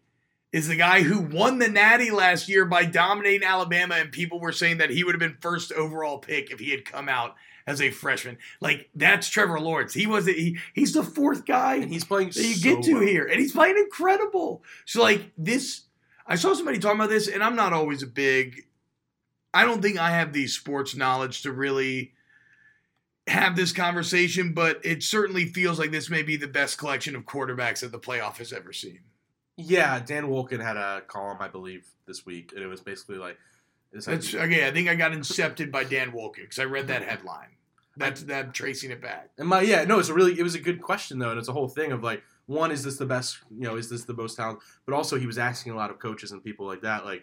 [0.52, 4.50] is the guy who won the Natty last year by dominating Alabama, and people were
[4.50, 7.36] saying that he would have been first overall pick if he had come out
[7.66, 8.38] as a freshman.
[8.61, 9.94] Like that's Trevor Lawrence.
[9.94, 12.94] He was he, he's the fourth guy And he's playing that you so get to
[12.94, 13.02] well.
[13.02, 14.64] here, and he's playing incredible.
[14.86, 15.82] So like this,
[16.30, 18.66] I saw somebody talking about this, and I'm not always a big.
[19.52, 22.12] I don't think I have the sports knowledge to really
[23.26, 27.24] have this conversation, but it certainly feels like this may be the best collection of
[27.24, 29.00] quarterbacks that the playoff has ever seen.
[29.56, 33.36] Yeah, Dan Wolken had a column, I believe, this week, and it was basically like,
[33.92, 34.68] That's okay.
[34.68, 37.10] I think I got incepted by Dan Wolken because I read that mm-hmm.
[37.10, 37.56] headline.
[37.96, 39.30] That's that tracing it back.
[39.36, 41.48] And my yeah, no, it's a really it was a good question though, and it's
[41.48, 43.38] a whole thing of like, one, is this the best?
[43.51, 44.59] You know, is this the most talent?
[44.84, 47.22] But also, he was asking a lot of coaches and people like that, like,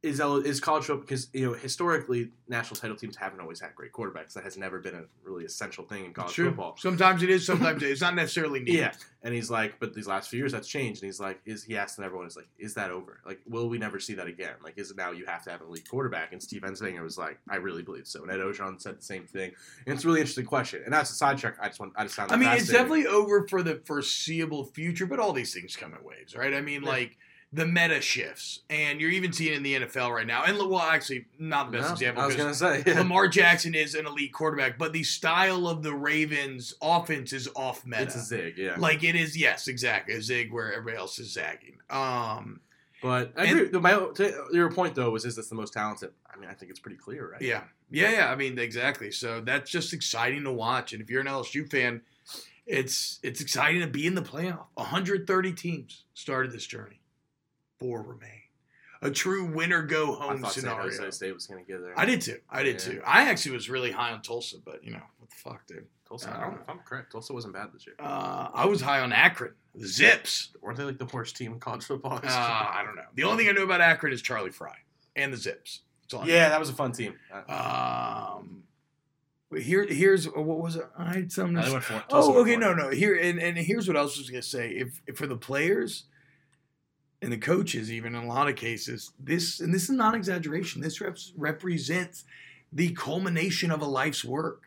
[0.00, 3.92] is is college football because you know historically national title teams haven't always had great
[3.92, 4.32] quarterbacks.
[4.34, 6.46] That has never been a really essential thing in college True.
[6.50, 6.76] football.
[6.78, 7.44] Sometimes it is.
[7.52, 8.00] Sometimes it is.
[8.00, 8.74] Not necessarily needed.
[8.74, 8.92] Yeah,
[9.24, 11.76] and he's like, but these last few years that's changed, and he's like, is he
[11.76, 13.18] asking everyone, is like, is that over?
[13.26, 14.54] Like, will we never see that again?
[14.62, 16.32] Like, is it now you have to have an elite quarterback?
[16.32, 18.22] And Steve Ensminger was like, I really believe so.
[18.22, 19.50] And Ed Orgeron said the same thing,
[19.84, 20.80] and it's a really interesting question.
[20.84, 21.56] And that's a sidetrack.
[21.60, 22.30] I just want, I just found.
[22.30, 26.04] I mean, it's definitely over for the foreseeable future, but all these things come in
[26.04, 26.54] waves, right?
[26.54, 26.88] I mean, Yeah.
[26.88, 27.16] like
[27.52, 30.44] the meta shifts, and you're even seeing in the NFL right now.
[30.44, 32.98] And well, actually, not the best No, example I was gonna say, yeah.
[32.98, 37.86] Lamar Jackson is an elite quarterback, but the style of the Ravens' offense is off
[37.86, 38.02] meta.
[38.02, 38.76] it's a zig, yeah.
[38.78, 41.78] Like it is, yes, exactly a zig where everybody else is zagging.
[41.88, 42.60] Um,
[43.02, 43.80] but I and- agree.
[43.80, 46.10] My, to your point though was, is this the most talented?
[46.30, 47.40] I mean, I think it's pretty clear, right?
[47.40, 48.30] Yeah, yeah, yeah.
[48.30, 49.10] I mean, exactly.
[49.10, 50.92] So that's just exciting to watch.
[50.92, 52.02] And if you're an LSU fan,
[52.66, 54.66] it's it's exciting to be in the playoff.
[54.74, 57.00] 130 teams started this journey.
[57.78, 58.30] Four remain.
[59.02, 60.90] A true winner go home I thought San scenario.
[60.90, 61.94] Jose State was gonna get there.
[61.96, 62.38] I did too.
[62.50, 62.92] I did Yeah.
[62.94, 63.02] too.
[63.06, 65.86] I actually was really high on Tulsa, but you know, What the fuck, dude?
[66.08, 66.60] Tulsa, I I don't know.
[66.62, 67.94] if I'm correct, Tulsa wasn't bad this year.
[68.00, 69.52] Uh, I was high on Akron.
[69.74, 70.50] The Zips.
[70.62, 72.14] Weren't they like the worst team in college football?
[72.14, 73.02] Uh, I don't know.
[73.14, 74.78] The only thing I know about Akron is Charlie Frye
[75.14, 75.82] and the Zips.
[76.02, 76.32] That's all know.
[76.32, 77.14] yeah, that was a fun team.
[77.32, 78.62] Uh, Um,
[79.60, 80.86] here, here's what was it?
[80.98, 81.56] I had something.
[81.56, 81.72] to say.
[81.72, 82.04] went for.
[82.10, 82.88] Oh, okay, no, no.
[82.90, 84.70] Here and, and here's what else I was gonna say.
[84.70, 86.04] If, if for the players
[87.20, 90.80] and the coaches, even in a lot of cases, this and this is not exaggeration.
[90.82, 92.24] This reps, represents
[92.72, 94.64] the culmination of a life's work.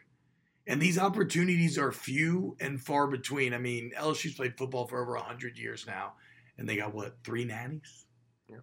[0.67, 3.53] And these opportunities are few and far between.
[3.53, 6.13] I mean, LSU's played football for over 100 years now,
[6.57, 8.05] and they got what, three nannies?
[8.47, 8.57] Yeah.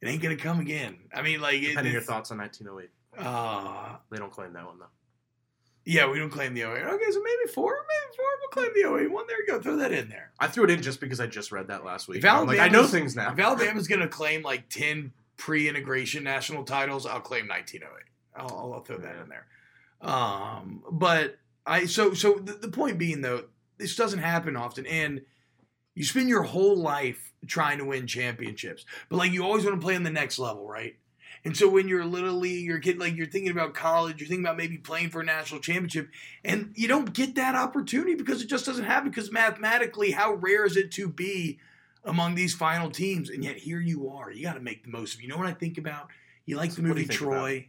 [0.00, 0.96] It ain't going to come again.
[1.14, 2.90] I mean, like, it, Depending on your thoughts on 1908.
[3.24, 4.86] uh, They don't claim that one though.
[5.84, 6.66] yeah, we don't claim the 08.
[6.84, 8.26] Okay, so maybe four, maybe four.
[8.40, 9.26] We'll claim the 08 one.
[9.26, 9.60] There you go.
[9.60, 10.32] Throw that in there.
[10.38, 12.18] I threw it in just because I just read that last week.
[12.18, 13.32] If I'm like, I know things now.
[13.32, 18.04] If Alabama's going to claim like 10 pre integration national titles, I'll claim 1908.
[18.34, 19.46] I'll, I'll, I'll throw that in there.
[20.00, 23.44] Um, but I, so, so the, the point being though,
[23.78, 24.86] this doesn't happen often.
[24.86, 25.22] And
[25.94, 29.84] you spend your whole life trying to win championships, but like you always want to
[29.84, 30.96] play on the next level, right?
[31.44, 34.56] And so when you're literally you're getting like you're thinking about college, you're thinking about
[34.56, 36.08] maybe playing for a national championship,
[36.44, 39.10] and you don't get that opportunity because it just doesn't happen.
[39.10, 41.58] Because mathematically, how rare is it to be
[42.04, 43.28] among these final teams?
[43.28, 44.30] And yet here you are.
[44.30, 45.20] You got to make the most of.
[45.20, 45.24] it.
[45.24, 46.08] You know what I think about?
[46.46, 47.68] You like the movie Troy?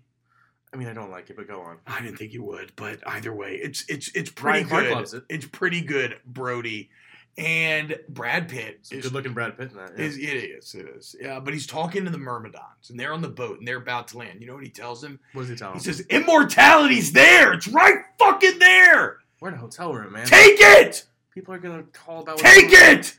[0.73, 1.77] I mean, I don't like it, but go on.
[1.85, 5.17] I didn't think you would, but either way, it's it's it's pretty Clark good.
[5.17, 5.23] it.
[5.29, 6.89] It's pretty good, Brody.
[7.37, 9.93] And Brad Pitt It's is good looking Brad Pitt in that.
[9.97, 10.05] Yeah.
[10.05, 11.15] is, it is, it is.
[11.19, 14.07] Yeah, but he's talking to the Myrmidons, and they're on the boat, and they're about
[14.09, 14.39] to land.
[14.39, 15.19] You know what he tells them?
[15.33, 15.77] what does he tell him?
[15.77, 17.53] He says, "Immortality's there.
[17.53, 19.17] It's right fucking there.
[19.39, 20.27] We're in a hotel room, man.
[20.27, 21.05] Take it.
[21.33, 22.37] People are gonna call about.
[22.37, 22.99] Take doing.
[22.99, 23.17] it.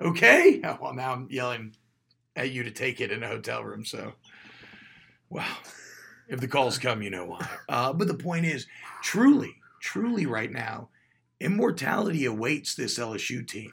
[0.00, 0.60] Okay.
[0.64, 1.74] Oh, well, now I'm yelling
[2.36, 3.84] at you to take it in a hotel room.
[3.84, 4.12] So,
[5.28, 5.56] wow.
[6.28, 7.48] If the calls come, you know why.
[7.68, 8.68] Uh, but the point is,
[9.02, 10.88] truly, truly, right now,
[11.40, 13.72] immortality awaits this LSU team.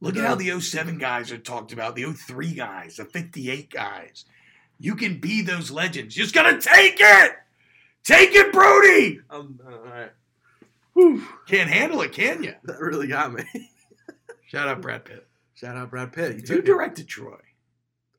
[0.00, 4.24] Look at how the 07 guys are talked about, the 03 guys, the 58 guys.
[4.78, 6.16] You can be those legends.
[6.16, 7.32] You just gotta take it.
[8.02, 9.20] Take it, Brody.
[9.30, 10.10] Um, uh, all right.
[10.92, 11.22] Whew.
[11.48, 12.54] Can't handle it, can you?
[12.64, 13.44] That really got me.
[14.46, 15.26] Shout out Brad Pitt.
[15.54, 16.32] Shout out Brad Pitt.
[16.32, 16.64] You Who took it.
[16.66, 17.38] directed Troy?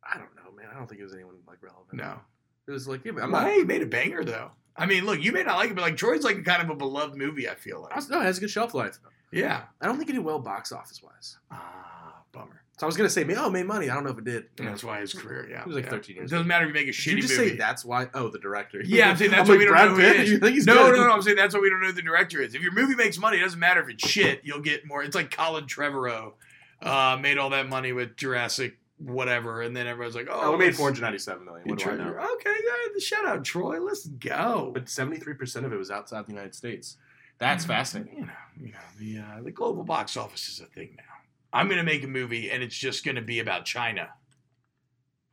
[0.04, 0.68] I don't know, man.
[0.74, 1.94] I don't think it was anyone like relevant.
[1.94, 2.20] No.
[2.68, 3.46] It was like, yeah, I'm Well, not.
[3.48, 4.52] hey, he made a banger though.
[4.78, 6.76] I mean, look, you may not like it, but like Troy's like kind of a
[6.76, 7.48] beloved movie.
[7.50, 8.10] I feel like.
[8.10, 9.00] No, it has a good shelf life.
[9.32, 9.64] Yeah.
[9.82, 11.38] I don't think it did well box office wise.
[11.52, 12.62] Ah, bummer.
[12.78, 13.90] So I was gonna say, oh, it made money.
[13.90, 14.46] I don't know if it did.
[14.60, 15.48] And that's why his career.
[15.50, 15.64] Yeah.
[15.64, 15.92] He was like yeah.
[15.92, 17.50] 13 years It doesn't matter if you make a Did shitty you just movie.
[17.52, 18.10] say that's why?
[18.14, 18.82] Oh, the director.
[18.84, 20.22] Yeah, I'm saying that's I'm why like, we don't know who Pitt?
[20.22, 20.30] is.
[20.32, 20.98] You think he's no, good?
[20.98, 21.14] no, no.
[21.14, 22.54] I'm saying that's why we don't know who the director is.
[22.54, 24.42] If your movie makes money, it doesn't matter if it's shit.
[24.44, 25.04] You'll get more.
[25.04, 26.34] It's like Colin Trevorrow
[26.82, 30.58] uh, made all that money with Jurassic whatever, and then everyone's like, Oh, oh, it
[30.60, 31.68] made 497 million.
[31.68, 32.10] What do I know?
[32.36, 33.80] Okay, yeah, shout out Troy.
[33.82, 34.72] Let's go.
[34.74, 36.98] But 73% of it was outside the United States.
[37.38, 37.68] That's Mhm.
[37.68, 38.16] fascinating.
[38.20, 41.04] You know, you know the uh, the global box office is a thing now.
[41.52, 44.10] I'm gonna make a movie, and it's just gonna be about China.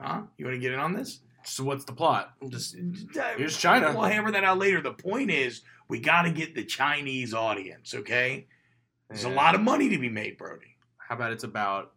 [0.01, 0.23] Huh?
[0.37, 1.21] You want to get in on this?
[1.45, 2.35] So what's the plot?
[2.49, 3.05] Just Here's
[3.37, 3.93] Here's China.
[3.93, 4.81] We'll hammer that out later.
[4.81, 7.95] The point is, we got to get the Chinese audience.
[7.95, 8.47] Okay,
[9.09, 10.77] there's a lot of money to be made, Brody.
[10.99, 11.93] How about it's about?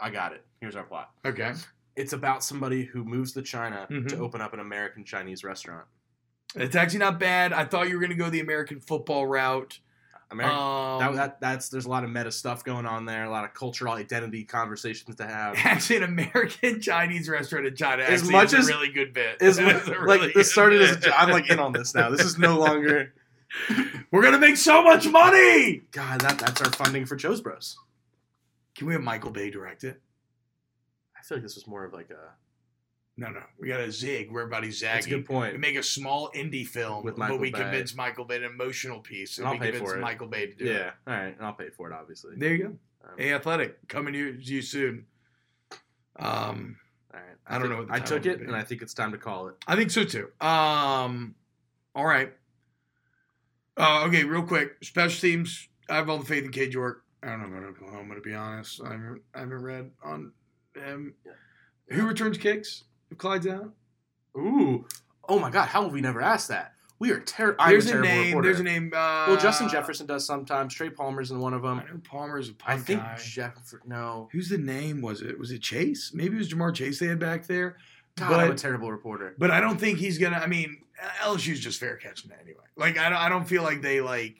[0.00, 0.44] I got it.
[0.64, 1.10] Here's our plot.
[1.26, 1.52] Okay.
[1.94, 4.08] It's about somebody who moves to China Mhm.
[4.08, 5.84] to open up an American Chinese restaurant.
[6.54, 7.52] It's actually not bad.
[7.52, 9.78] I thought you were gonna go the American football route.
[10.30, 10.58] American.
[10.58, 13.24] Um, that, that that's there's a lot of meta stuff going on there.
[13.24, 15.54] A lot of cultural identity conversations to have.
[15.64, 19.42] Actually, an American Chinese restaurant in China As much is as- a really good bit.
[19.42, 21.02] Is It's a really like this started as a, bit.
[21.04, 22.08] jo- I'm like in on this now.
[22.08, 23.12] This is no longer.
[24.10, 25.82] We're gonna make so much money.
[25.92, 27.76] God, that that's our funding for Chose Bros.
[28.74, 30.00] Can we have Michael Bay direct it?
[31.24, 32.32] I feel like this was more of like a.
[33.16, 33.42] No, no.
[33.60, 35.20] We got a zig where everybody's That's a zagging.
[35.20, 35.52] good point.
[35.52, 37.60] We make a small indie film, With but we Bay.
[37.60, 40.00] convince Michael Bay an emotional piece, and I'll we pay convince for it.
[40.00, 40.72] Michael Bay to do it.
[40.72, 42.34] Yeah, all right, and I'll pay for it, obviously.
[42.36, 42.66] There you go.
[42.68, 42.78] Um,
[43.16, 45.06] Hey, Athletic, coming to you, you soon.
[46.16, 46.76] Um,
[47.12, 47.36] all right.
[47.46, 48.46] I don't know what the I took it, be.
[48.46, 49.54] and I think it's time to call it.
[49.68, 50.30] I think so too.
[50.40, 51.34] Um,
[51.94, 52.32] all right.
[53.76, 54.76] Uh, okay, real quick.
[54.82, 55.68] Special teams.
[55.88, 57.04] I have all the faith in Cade York.
[57.22, 58.80] I don't know about Oklahoma to be honest.
[58.82, 60.32] I haven't, I haven't read on
[60.76, 61.14] him.
[61.90, 63.72] Who returns kicks if Clyde's out?
[64.36, 64.86] Ooh,
[65.28, 65.68] oh my God!
[65.68, 66.72] How have we never asked that?
[67.00, 67.56] We are terrible.
[67.60, 68.26] I'm There's a name.
[68.28, 68.48] reporter.
[68.48, 68.92] There's a name.
[68.94, 70.74] Uh, well, Justin Jefferson does sometimes.
[70.74, 71.80] Trey Palmer's in one of them.
[71.80, 73.16] I know Palmer's a I punt think guy.
[73.22, 73.80] Jefferson.
[73.86, 75.02] No, Who's the name?
[75.02, 75.38] Was it?
[75.38, 76.12] Was it Chase?
[76.14, 77.76] Maybe it was Ja'Marr Chase they had back there.
[78.16, 79.34] God, I'm a terrible reporter.
[79.38, 80.36] But I don't think he's gonna.
[80.36, 80.82] I mean,
[81.22, 82.62] LSU's just fair catching it anyway.
[82.76, 83.18] Like I don't.
[83.18, 84.36] I don't feel like they like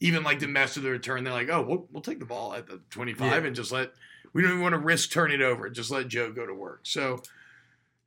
[0.00, 1.24] even like to mess with the return.
[1.24, 3.46] They're like, oh, we'll, we'll take the ball at the 25 Yeah.
[3.46, 3.92] and just let.
[4.32, 5.68] We don't even want to risk turning it over.
[5.70, 6.80] Just let Joe go to work.
[6.84, 7.22] So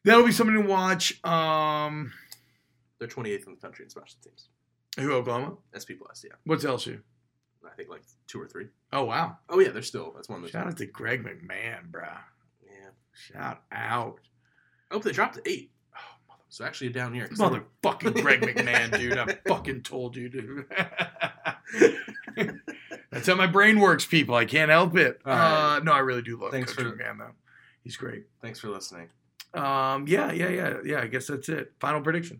[0.03, 1.23] that'll be something to watch.
[1.25, 2.11] Um,
[2.99, 4.47] They're 28th in the country in special teams.
[4.99, 5.55] Who Oklahoma?
[5.73, 6.23] SP plus.
[6.25, 6.99] Yeah, What's LSU?
[7.65, 8.67] I think like two or three.
[8.91, 9.37] Oh wow!
[9.47, 10.51] Oh yeah, they're still that's one of those.
[10.51, 12.17] Shout out to Greg McMahon, bruh.
[12.65, 14.19] Yeah, Shout out.
[14.89, 15.71] oh they dropped to eight.
[15.95, 17.27] Oh, mother, So actually down here.
[17.29, 19.17] Motherfucking Greg McMahon, dude.
[19.17, 20.65] I fucking told you, dude.
[23.11, 24.35] That's how my brain works, people.
[24.35, 25.19] I can't help it.
[25.25, 25.75] Right.
[25.75, 27.31] Uh, no, I really do love Thanks Coach for- McMahon, though.
[27.83, 28.25] He's great.
[28.41, 29.09] Thanks for listening.
[29.53, 31.01] Um, yeah, yeah, yeah, yeah.
[31.01, 31.73] I guess that's it.
[31.79, 32.39] Final prediction.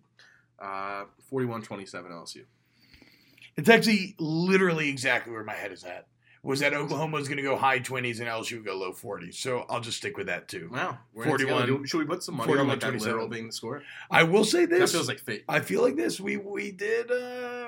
[0.60, 2.44] Uh, 41-27 LSU.
[3.58, 6.08] It's actually literally exactly where my head is at.
[6.44, 9.36] Was that Oklahoma was going to go high 20s and LSU would go low 40s.
[9.36, 10.70] So I'll just stick with that too.
[10.72, 11.86] Wow, 41 41.
[11.86, 13.84] Should we put some money on 41, like that literal being the score?
[14.10, 14.80] I will say this.
[14.92, 15.44] That feels like fate.
[15.48, 16.20] I feel like this.
[16.20, 17.12] We we did.
[17.12, 17.61] Uh,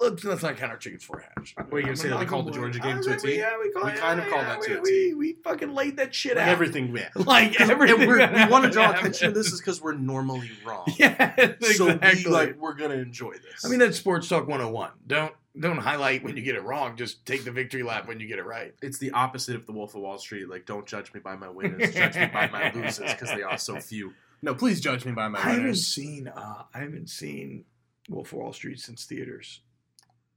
[0.00, 1.54] let's, let's not count our chickens for hash.
[1.56, 3.36] What are you gonna say, that we called the Georgia game to a T?
[3.38, 5.96] Yeah, we, call, We kind of yeah, called that to we, we, we fucking laid
[5.98, 6.48] that shit out.
[6.48, 7.02] everything we.
[7.14, 8.00] Like everything.
[8.00, 10.84] And we're, we want to draw attention to this is because we're normally wrong.
[10.98, 12.24] Yeah, So exactly.
[12.26, 13.64] we, like we're gonna enjoy this.
[13.64, 14.90] I mean, that's sports talk 101.
[15.06, 16.96] Don't don't highlight when you get it wrong.
[16.96, 18.74] Just take the victory lap when you get it right.
[18.82, 20.48] it's the opposite of the Wolf of Wall Street.
[20.48, 23.56] Like, don't judge me by my winners, judge me by my losers, because they are
[23.58, 24.12] so few.
[24.42, 25.86] No, please judge me by my I haven't winners.
[25.86, 26.26] seen.
[26.28, 27.64] Uh, I haven't seen
[28.08, 29.60] Wolf of Wall Street since theaters.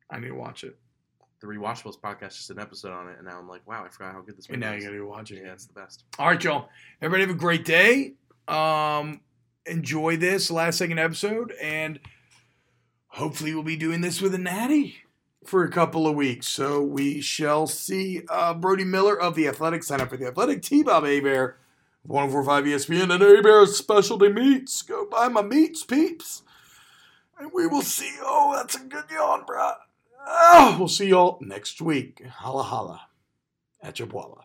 [0.09, 0.77] I need to watch it.
[1.39, 4.13] The Rewatchables podcast just an episode on it, and now I'm like, wow, I forgot
[4.13, 4.83] how good this And movie now you is.
[4.85, 5.43] got to go watch it.
[5.43, 6.03] Yeah, it's the best.
[6.17, 6.69] All right, y'all.
[7.01, 8.13] Everybody have a great day.
[8.47, 9.21] Um,
[9.67, 11.99] enjoy this last second episode, and
[13.07, 14.95] hopefully we'll be doing this with a natty
[15.45, 16.47] for a couple of weeks.
[16.47, 18.23] So we shall see.
[18.29, 20.63] Uh, Brody Miller of the Athletic sign up for the Athletic.
[20.63, 21.59] T Bob Hebert,
[22.03, 24.81] 1045 ESPN, and Hebert specialty meats.
[24.81, 26.41] Go buy my meats, peeps.
[27.39, 28.11] And we will see.
[28.21, 29.73] Oh, that's a good yawn, bro.
[30.29, 32.21] Oh, we'll see y'all next week.
[32.25, 33.01] Holla holla
[33.81, 34.43] at your boila.